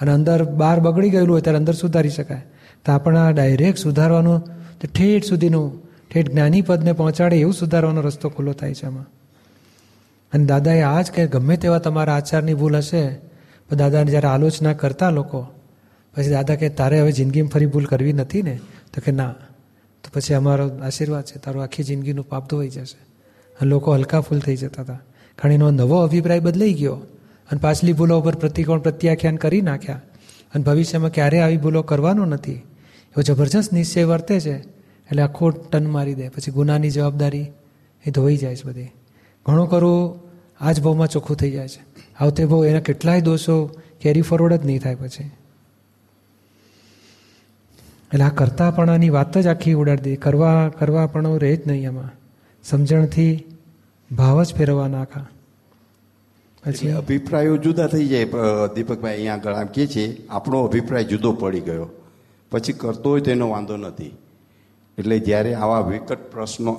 અને 0.00 0.10
અંદર 0.10 0.44
બહાર 0.44 0.80
બગડી 0.80 1.10
ગયેલું 1.10 1.32
હોય, 1.32 1.40
ત્યારે 1.40 1.58
અંદર 1.58 1.72
સુધારી 1.72 2.08
શકાય. 2.08 2.42
તો 2.84 2.92
આપણે 2.92 3.32
ડાયરેક્ટ 3.32 3.78
સુધારવાનું, 3.78 4.40
તો 4.80 4.88
ઠેઠ 4.94 5.24
સુધીનું, 5.24 5.82
ઠેઠ 6.12 6.30
જ્ઞાની 6.30 6.62
પદને 6.62 6.92
પહોંચાડે, 6.92 7.40
એવું 7.40 7.54
સુધારવાનો 7.54 8.00
રસ્તો 8.00 8.28
ખુલ્લો 8.28 8.52
થાય 8.52 8.74
છે 8.74 8.86
આમાં. 8.86 9.06
અને 10.32 10.44
દાદાએ 10.44 10.80
આ 10.80 11.02
જ 11.02 11.10
કે 11.10 11.26
ગમે 11.26 11.56
તેવા 11.56 11.78
તમારા 11.78 12.16
આચારની 12.16 12.54
ભૂલ 12.54 12.76
હશે, 12.76 13.08
પણ 13.68 13.76
દાદાને 13.76 14.10
જ્યારે 14.10 14.26
આલોચના 14.26 14.72
કરતા 14.72 15.10
લોકો. 15.10 15.46
પછી 16.16 16.30
દાદા 16.30 16.54
કે 16.54 16.68
તારે 16.68 17.00
હવે 17.00 17.12
જિંદગીમાં 17.12 17.50
ફરી 17.50 17.66
ભૂલ 17.66 17.84
કરવી 17.84 18.12
નથી 18.12 18.42
ને? 18.42 18.60
તો 18.94 19.02
કે, 19.04 19.12
ના. 19.12 19.34
તો 20.04 20.10
પછી 20.12 20.34
અમારો 20.34 20.68
આશીર્વાદ 20.68 21.24
છે, 21.24 21.38
તારું 21.38 21.62
આખી 21.62 21.82
જિંદગીનું 21.82 22.28
પાપ 22.28 22.50
ધોવાઈ 22.50 22.68
જશે. 22.68 23.06
અને 23.60 23.70
લોકો 23.70 23.92
હલકા 23.92 24.20
ફૂલ 24.20 24.38
થઈ 24.38 24.56
જતા 24.56 24.82
હતા. 24.82 25.00
કારણ 25.36 25.52
એનો 25.52 25.70
નવો 25.70 25.96
અભિપ્રાય 26.02 26.40
બદલાઈ 26.40 26.74
ગયો. 26.74 26.92
અને 27.50 27.60
પાછલી 27.60 27.92
ભૂલો 27.92 28.20
ઉપર 28.20 28.34
પ્રતિકોણ 28.34 28.78
પ્રત્યાખ્યાન 28.78 29.36
કરી 29.36 29.60
નાખ્યા. 29.60 30.00
અને 30.54 30.64
ભવિષ્યમાં 30.64 31.12
ક્યારે 31.12 31.40
આવી 31.40 31.56
ભૂલો 31.56 31.82
કરવાનો 31.82 32.24
નથી. 32.24 32.52
એવો 32.52 33.22
જબરજસ્ત 33.22 33.72
નિશ્ચય 33.72 34.04
વર્તે 34.04 34.40
છે. 34.40 34.56
એટલે 35.10 35.22
આખો 35.22 35.50
ટન 35.50 35.86
મારી 35.86 36.14
દે. 36.14 36.28
પછી 36.28 36.52
ગુનાની 36.52 36.90
જવાબદારી 36.90 37.46
એ 38.06 38.10
ધોઈ 38.10 38.36
જાય 38.36 38.56
છે 38.56 38.64
બધી. 38.64 38.90
ઘણું 39.46 39.70
કરવું 39.70 40.20
આ 40.60 40.72
જ 40.72 40.80
ભાવમાં 40.80 41.08
ચોખ્ખું 41.08 41.36
થઈ 41.36 41.50
જાય 41.50 41.68
છે. 41.68 41.82
આવતે 42.20 42.44
ભાવ 42.44 42.64
એના 42.66 42.80
કેટલાય 42.80 43.20
દોષો 43.20 43.56
કેરી 44.00 44.22
ફોરવર્ડ 44.22 44.54
જ 44.54 44.66
નહીં 44.66 44.80
થાય 44.80 44.94
પછી. 44.94 45.30
એટલે 48.12 48.24
આ 48.24 48.28
કરતાપણાની 48.28 49.10
વાત 49.10 49.38
જ 49.38 49.46
આખી 49.46 49.72
ઉડાડી 49.72 50.02
દે 50.02 50.16
કરવા 50.16 50.68
કરવાપણો 50.78 51.36
રહે 51.36 51.56
જ 51.56 51.66
નહીં 51.66 51.84
એમાં 51.84 52.10
સમજણથી 52.64 53.44
ભાવ 54.12 54.42
જ 54.42 54.54
ફેરવવાના 54.54 55.00
આખા. 55.00 55.26
પછી? 56.64 56.92
અભિપ્રાયો 56.92 57.56
જુદા 57.56 57.86
થઈ 57.86 58.06
જાય 58.06 58.24
દીપકભાઈ 58.74 59.14
અહીંયા 59.14 59.34
આગળ 59.34 59.54
આમ 59.54 59.66
કે 59.66 59.86
છે 59.86 60.04
આપણો 60.28 60.64
અભિપ્રાય 60.64 61.04
જુદો 61.04 61.32
પડી 61.32 61.60
ગયો. 61.60 61.88
પછી 62.52 62.72
કરતો 62.72 63.10
હોય 63.10 63.20
તેનો 63.20 63.48
વાંધો 63.48 63.76
નથી. 63.76 64.10
એટલે 64.98 65.18
જ્યારે 65.18 65.54
આવા 65.54 65.80
વિકટ 65.80 66.30
પ્રશ્નો 66.32 66.72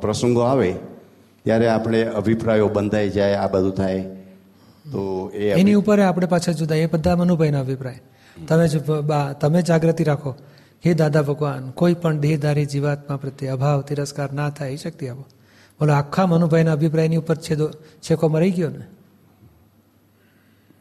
પ્રસંગો 0.00 0.40
આવે 0.40 0.74
ત્યારે 1.46 1.68
આપણે 1.68 2.04
અભિપ્રાયો 2.04 2.68
બંધાઈ 2.68 3.10
જાય 3.10 3.34
આ 3.34 3.48
બધું 3.48 3.72
થાય 3.72 4.00
તો 4.92 5.30
એ 5.34 5.50
એની 5.50 5.74
ઉપર 5.74 6.00
આપણે 6.00 6.26
પાછા 6.26 6.52
જુદા 6.52 6.74
એ 6.74 6.86
બધા 6.86 7.16
મનુભાઈના 7.16 7.60
અભિપ્રાય. 7.60 8.00
તમે 8.48 8.68
જ 8.68 8.90
બા- 8.90 9.34
તમે 9.40 9.62
જાગૃતિ 9.62 10.04
રાખો. 10.04 10.34
હે 10.86 10.94
દાદા 10.94 11.22
ભગવાન 11.22 11.70
કોઈ 11.70 11.94
પણ 11.94 12.18
દેહધારી 12.18 12.66
જીવાત્મા 12.66 13.16
પ્રત્યે 13.16 13.48
અભાવ 13.48 13.80
તિરસ્કાર 13.80 14.32
ના 14.32 14.50
થાય 14.50 14.72
એ 14.72 14.76
શક્તિ 14.76 15.08
આપો. 15.08 15.22
બોલો 15.80 15.92
આખા 15.92 16.26
મનુભાઈના 16.26 16.72
અભિપ્રાયની 16.72 17.16
ઉપર 17.16 17.36
છેદો 17.36 17.70
છેકો 18.00 18.28
મરી 18.28 18.50
ગયો 18.50 18.70
ને? 18.70 18.84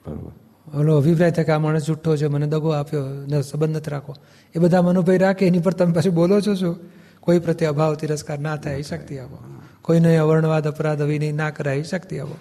બરાબર. 0.08 0.80
ઓલો 0.80 0.98
અભિપ્રાય 0.98 1.32
થાય 1.32 1.46
કે 1.46 1.52
આ 1.52 1.60
માણસ 1.60 1.86
જુઠ્ઠો 1.86 2.18
છે 2.18 2.28
મને 2.28 2.48
દગો 2.48 2.70
આપ્યો 2.70 3.06
ને 3.28 3.42
સંબંધ 3.42 3.78
નથી 3.78 3.92
રાખો. 3.92 4.16
એ 4.56 4.60
બધા 4.60 4.82
મનુભાઈ 4.82 5.18
રાખે 5.18 5.48
એની 5.48 5.60
પર 5.60 5.74
તમે 5.74 5.94
પાછું 5.94 6.14
બોલો 6.14 6.42
છો 6.42 6.54
શું? 6.54 6.78
કોઈ 7.20 7.40
પ્રત્યે 7.40 7.70
અભાવ 7.70 7.96
તિરસ્કાર 7.96 8.40
ના 8.40 8.56
થાય 8.56 8.76
એ 8.76 8.82
શક્તિ 8.82 9.18
આપો. 9.18 9.55
કોઈને 9.86 10.18
અવર્ણવાદ, 10.18 10.68
અપરાધ, 10.68 11.02
અભિનય 11.02 11.32
ના 11.32 11.50
કરાય 11.50 11.84
શકતી 11.84 12.20
આપો. 12.20 12.38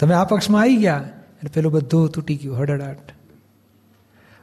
તમે 0.00 0.14
આ 0.14 0.24
પક્ષમાં 0.24 0.62
આવી 0.62 0.76
ગયા 0.76 1.08
એટલે 1.34 1.50
પેલું 1.54 1.72
બધું 1.72 2.08
તૂટી 2.08 2.36
ગયું, 2.36 2.58
હડડાટ. 2.58 2.98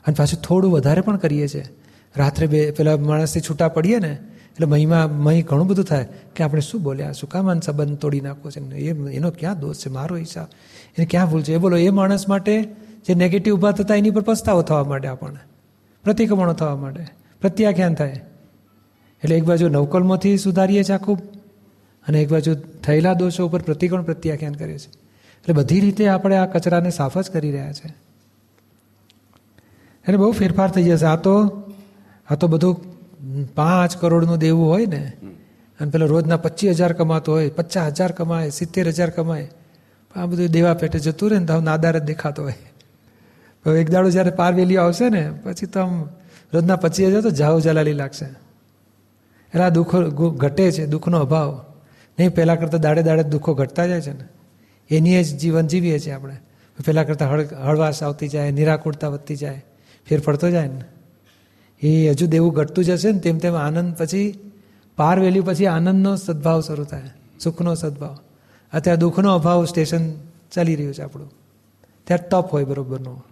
અને 0.08 0.15
પાછું 0.17 0.41
થોડું 0.41 0.71
વધારે 0.71 1.02
પણ 1.02 1.17
કરીએ 1.17 1.47
છીએ. 1.47 1.65
રાત્રે 2.17 2.47
બે, 2.47 2.71
પેલા 2.71 2.97
માણસથી 2.97 3.39
છૂટા 3.39 3.67
પડીએ 3.67 4.00
ને, 4.00 4.17
એટલે 4.34 4.67
મહીમાં, 4.67 5.15
મહી 5.15 5.41
ઘણું 5.41 5.67
બધું 5.67 5.86
થાય 5.86 6.08
કે 6.36 6.43
આપણે 6.43 6.62
શું 6.62 6.84
બોલ્યા, 6.84 7.12
શું 7.12 7.30
કામ 7.30 7.60
સંબંધ 7.60 7.97
તોડી 7.97 8.21
નાખવો 8.21 8.52
છે? 8.52 8.60
એ, 8.60 9.15
એનો 9.15 9.32
ક્યાં 9.32 9.60
દોષ 9.60 9.76
છે? 9.76 9.89
મારો 9.89 10.17
હિસાબ. 10.17 10.47
એને 10.97 11.06
ક્યાં 11.06 11.32
ભૂલ 11.32 11.41
છે? 11.41 11.54
એ 11.54 11.58
બોલો, 11.58 11.78
એ 11.78 11.89
માણસ 11.89 12.30
માટે 12.30 12.63
જે 13.08 13.13
નેગેટિવ 13.13 13.56
ઊભા 13.56 13.71
થતા 13.71 13.95
એની 13.95 14.10
પર 14.10 14.21
પસ્તાવો 14.21 14.62
થવા 14.62 14.84
માટે 14.84 15.08
આપણને. 15.08 15.39
પ્રતિક્રમણો 16.04 16.54
થવા 16.54 16.76
માટે 16.76 17.06
પ્રત્યાખ્યાન 17.41 17.93
થાય. 17.93 18.21
એટલે 19.23 19.38
એક 19.38 19.43
બાજુ 19.43 19.69
નવકલમાંથી 19.69 20.38
સુધારીએ 20.38 20.84
છીએ 20.84 20.95
આખું. 20.95 21.37
અને 22.07 22.21
એક 22.21 22.29
બાજુ 22.29 22.55
થયેલા 22.83 23.13
દોષો 23.13 23.45
ઉપર 23.47 23.61
પ્રતિકોણ 23.61 24.03
પ્રત્યાખ્યાન 24.03 24.53
કરીએ 24.53 24.77
છીએ 24.77 24.93
એટલે 25.37 25.53
બધી 25.53 25.79
રીતે 25.79 26.07
આપણે 26.07 26.37
આ 26.37 26.45
કચરાને 26.45 26.89
સાફ 26.89 27.17
જ 27.17 27.31
કરી 27.31 27.51
રહ્યા 27.51 27.73
છે. 27.73 27.87
એટલે 30.05 30.17
બહુ 30.17 30.31
ફેરફાર 30.31 30.69
થઈ 30.71 30.83
જશે. 30.83 31.05
આ 31.05 31.15
તો 31.15 31.63
આ 32.29 32.35
તો 32.35 32.47
બધું 32.47 32.75
પાંચ 33.55 33.97
કરોડનું 33.97 34.37
દેવું 34.37 34.65
હોય 34.67 34.85
ને, 34.85 35.13
અને 35.79 35.91
પેલો 35.91 36.05
રોજના 36.05 36.37
પચીસ 36.37 36.75
હજાર 36.75 36.93
કમાતો 36.93 37.31
હોય, 37.31 37.49
પચાસ 37.49 37.93
હજાર 37.93 38.11
કમાય, 38.11 38.49
સિત્તેર 38.49 38.87
હજાર 38.87 39.09
કમાય. 39.09 39.47
આ 40.15 40.25
બધું 40.25 40.47
દેવા 40.47 40.73
પેટે 40.73 40.99
જતું 40.99 41.29
રહે 41.29 41.39
ને 41.39 41.45
તો 41.45 41.61
નાદાર 41.61 41.99
જ 41.99 42.03
દેખાતો 42.03 42.43
હોય. 42.43 42.59
હવે 43.65 43.81
એક 43.81 43.89
દાડો 43.89 44.09
જ્યારે 44.09 44.29
પાર 44.29 44.53
વેલીઓ 44.53 44.81
આવશે 44.81 45.09
ને, 45.09 45.31
પછી 45.43 45.65
તો 45.65 45.79
આમ 45.79 46.09
રોજના 46.53 46.75
પચીસ 46.75 47.07
હજાર 47.09 47.21
તો 47.21 47.29
જાવ 47.29 47.59
જલાલી 47.59 47.93
લાગશે. 47.93 48.25
એટલે 48.25 49.63
આ 49.63 49.69
દુઃખો 49.69 50.29
ઘટે 50.29 50.71
છે, 50.71 50.85
દુઃખનો 50.85 51.17
અભાવ. 51.19 51.51
નહીં, 52.19 52.36
પહેલાં 52.36 52.60
કરતાં 52.60 52.82
દાડે 52.82 53.03
દાડે 53.03 53.23
દુઃખો 53.23 53.53
ઘટતા 53.53 53.88
જાય 53.88 54.01
છે 54.01 54.13
ને. 54.13 54.27
એની 54.89 55.23
જ 55.23 55.38
જીવન 55.38 55.67
જીવીએ 55.67 55.99
છીએ 55.99 56.13
આપણે. 56.13 56.38
પહેલાં 56.86 57.08
કરતાં 57.08 57.32
હળ, 57.32 57.45
હળવાશ 57.45 58.03
આવતી 58.03 58.27
જાય, 58.27 58.51
નિરાકુરતા 58.51 59.08
વધતી 59.08 59.36
જાય 59.36 59.65
ફેર 60.10 60.19
પડતો 60.19 60.49
જાય 60.49 60.67
ને. 60.67 60.82
એ 61.82 62.10
હજુ 62.10 62.27
દેવું 62.27 62.53
ઘટતું 62.53 62.86
જશે 62.86 63.12
ને 63.12 63.19
તેમ 63.19 63.38
તેમ 63.38 63.56
આનંદ 63.56 63.95
પછી, 63.95 64.51
પાર 64.95 65.19
વેલ્યુ 65.19 65.43
પછી 65.43 65.65
આનંદનો 65.65 66.15
સદભાવ 66.15 66.62
શરૂ 66.62 66.84
થાય, 66.84 67.01
સુખનો 67.39 67.75
સદભાવ. 67.75 68.17
અત્યારે 68.73 68.97
દુઃખનો 68.97 69.36
અભાવ 69.36 69.65
સ્ટેશન 69.65 70.12
ચાલી 70.51 70.75
રહ્યું 70.75 70.93
છે 70.93 71.01
આપણું. 71.01 71.32
ત્યારે 72.03 72.27
તપ 72.30 72.53
હોય 72.53 72.63
બરોબરનો. 72.63 73.23